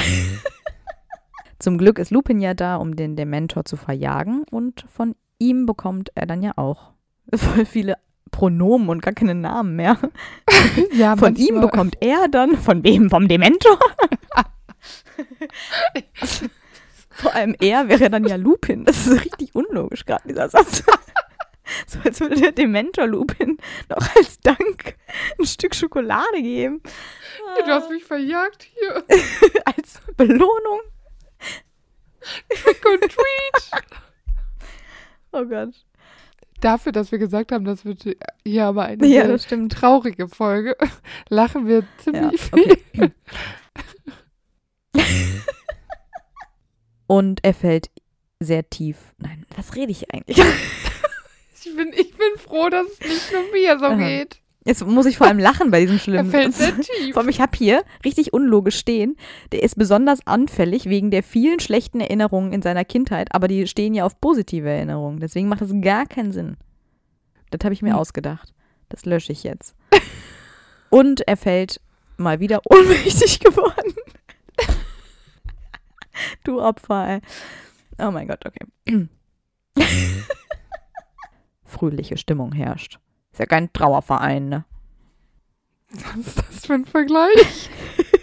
[1.60, 6.12] Zum Glück ist Lupin ja da, um den Dementor zu verjagen und von ihm bekommt
[6.16, 6.92] er dann ja auch
[7.34, 9.98] voll viele Pronomen und gar keine Namen mehr.
[10.94, 13.10] Ja, Von ihm manchmal- bekommt er dann, von wem?
[13.10, 13.80] Vom Dementor?
[17.10, 18.86] Vor allem er wäre dann ja Lupin.
[18.86, 20.84] Das ist richtig unlogisch gerade, dieser Satz.
[21.86, 23.58] So als würde der Dementor Lupin
[23.90, 24.96] noch als Dank
[25.38, 26.82] ein Stück Schokolade geben.
[27.66, 29.04] Du hast mich verjagt hier.
[29.66, 30.80] als Belohnung.
[32.50, 33.84] Trick und Treat.
[35.34, 35.74] Oh Gott.
[36.62, 39.74] Dafür, dass wir gesagt haben, das wird hier aber eine Ja, sehr das stimmt.
[39.74, 40.76] traurige Folge,
[41.30, 42.78] lachen wir ziemlich Ja, okay.
[42.94, 43.12] viel.
[47.08, 47.90] Und er fällt
[48.40, 48.98] sehr tief.
[49.18, 50.38] Nein, was rede ich eigentlich?
[51.70, 53.96] Ich bin, ich bin froh, dass es nicht nur mir so Aha.
[53.96, 54.40] geht.
[54.68, 56.66] Jetzt muss ich vor allem lachen bei diesem Er schlimmen fällt Satz.
[56.66, 57.14] sehr tief.
[57.14, 59.16] Vor allem, ich habe hier richtig unlogisch stehen.
[59.52, 63.94] Der ist besonders anfällig wegen der vielen schlechten Erinnerungen in seiner Kindheit, aber die stehen
[63.94, 65.20] ja auf positive Erinnerungen.
[65.20, 66.58] Deswegen macht das gar keinen Sinn.
[67.50, 68.00] Das habe ich mir Hm.
[68.00, 68.54] ausgedacht.
[68.90, 69.74] Das lösche ich jetzt.
[70.90, 71.80] Und er fällt
[72.18, 73.94] mal wieder ohnmächtig geworden.
[76.44, 77.20] du Opfer, ey.
[78.06, 79.08] Oh mein Gott, okay.
[81.64, 83.00] Fröhliche Stimmung herrscht.
[83.38, 84.66] Ist ja kein Trauerverein, ne?
[85.92, 87.70] Was ist das für ein Vergleich?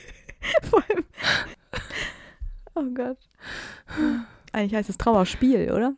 [0.68, 1.04] Vor allem.
[2.74, 3.18] Oh Gott.
[4.50, 5.94] Eigentlich heißt es Trauerspiel, oder?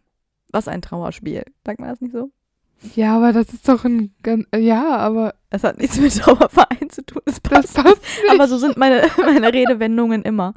[0.52, 1.44] Was ein Trauerspiel.
[1.64, 2.30] Sagt man das nicht so?
[2.94, 7.02] Ja, aber das ist doch ein ganz, ja, aber Das hat nichts mit Trauerverein zu
[7.02, 7.22] tun.
[7.24, 7.74] Das das passt.
[7.74, 8.34] passt nicht.
[8.34, 10.52] Aber so sind meine, meine Redewendungen immer.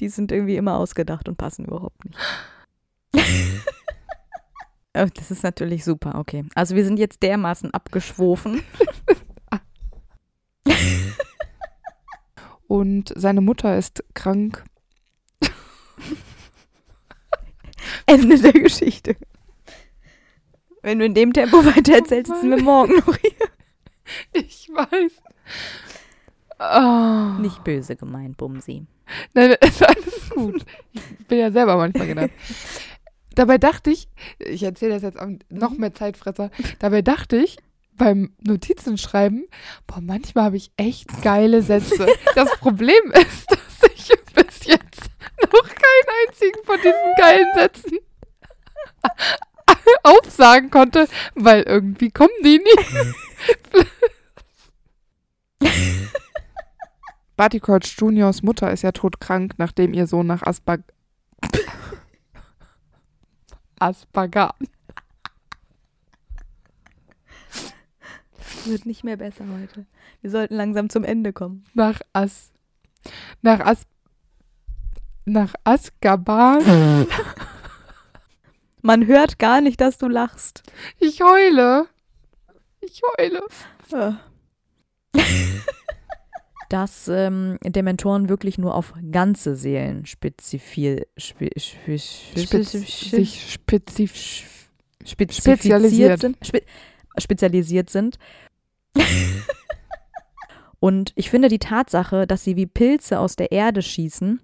[0.00, 2.18] Die sind irgendwie immer ausgedacht und passen überhaupt nicht.
[4.96, 6.44] Oh, das ist natürlich super, okay.
[6.54, 8.62] Also wir sind jetzt dermaßen abgeschwofen.
[12.68, 14.64] Und seine Mutter ist krank.
[18.06, 19.16] Ende der Geschichte.
[20.82, 23.32] Wenn du in dem Tempo weiter erzählst, Oh sitzen wir morgen noch hier.
[24.32, 25.12] Ich weiß.
[26.58, 27.40] Oh.
[27.40, 28.86] Nicht böse gemeint, Bumsi.
[29.32, 30.64] Nein, ist alles gut.
[30.92, 32.34] Ich bin ja selber manchmal genervt.
[33.34, 34.08] Dabei dachte ich,
[34.38, 36.50] ich erzähle das jetzt am noch mehr Zeitfresser.
[36.78, 37.58] Dabei dachte ich
[37.96, 39.46] beim Notizenschreiben,
[39.86, 42.06] boah, manchmal habe ich echt geile Sätze.
[42.34, 47.98] Das Problem ist, dass ich bis jetzt noch keinen einzigen von diesen geilen Sätzen
[50.02, 52.64] aufsagen konnte, weil irgendwie kommen die nie.
[57.36, 60.82] Barty Crouch Juniors Mutter ist ja todkrank, nachdem ihr Sohn nach Asperg
[63.84, 64.54] Asperger.
[68.38, 69.84] Es wird nicht mehr besser heute.
[70.22, 71.66] Wir sollten langsam zum Ende kommen.
[71.74, 72.50] Nach As.
[73.42, 73.82] Nach As.
[75.26, 77.06] Nach Azkaban.
[78.80, 80.62] Man hört gar nicht, dass du lachst.
[80.98, 81.86] Ich heule.
[82.80, 83.42] Ich heule.
[86.68, 92.72] Dass ähm, Dementoren wirklich nur auf ganze Seelen spezifier, spe, spe, Spez spez,
[93.10, 94.44] sich spezifisch.
[95.04, 96.20] spezialisiert spezialisiert.
[96.20, 96.36] sind.
[96.44, 96.62] Spe
[97.18, 98.18] spezialisiert sind.
[100.80, 104.40] Und ich finde die Tatsache, dass sie wie Pilze aus der Erde schießen.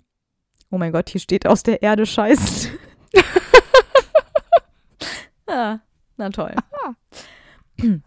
[0.71, 2.71] Oh mein Gott, hier steht aus der Erde scheißt.
[5.47, 5.81] ah,
[6.17, 6.55] na toll.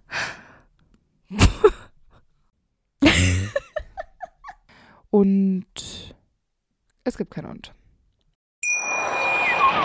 [5.14, 6.16] Und
[7.04, 7.72] es gibt kein Und.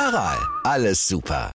[0.00, 1.46] Aral, alles super.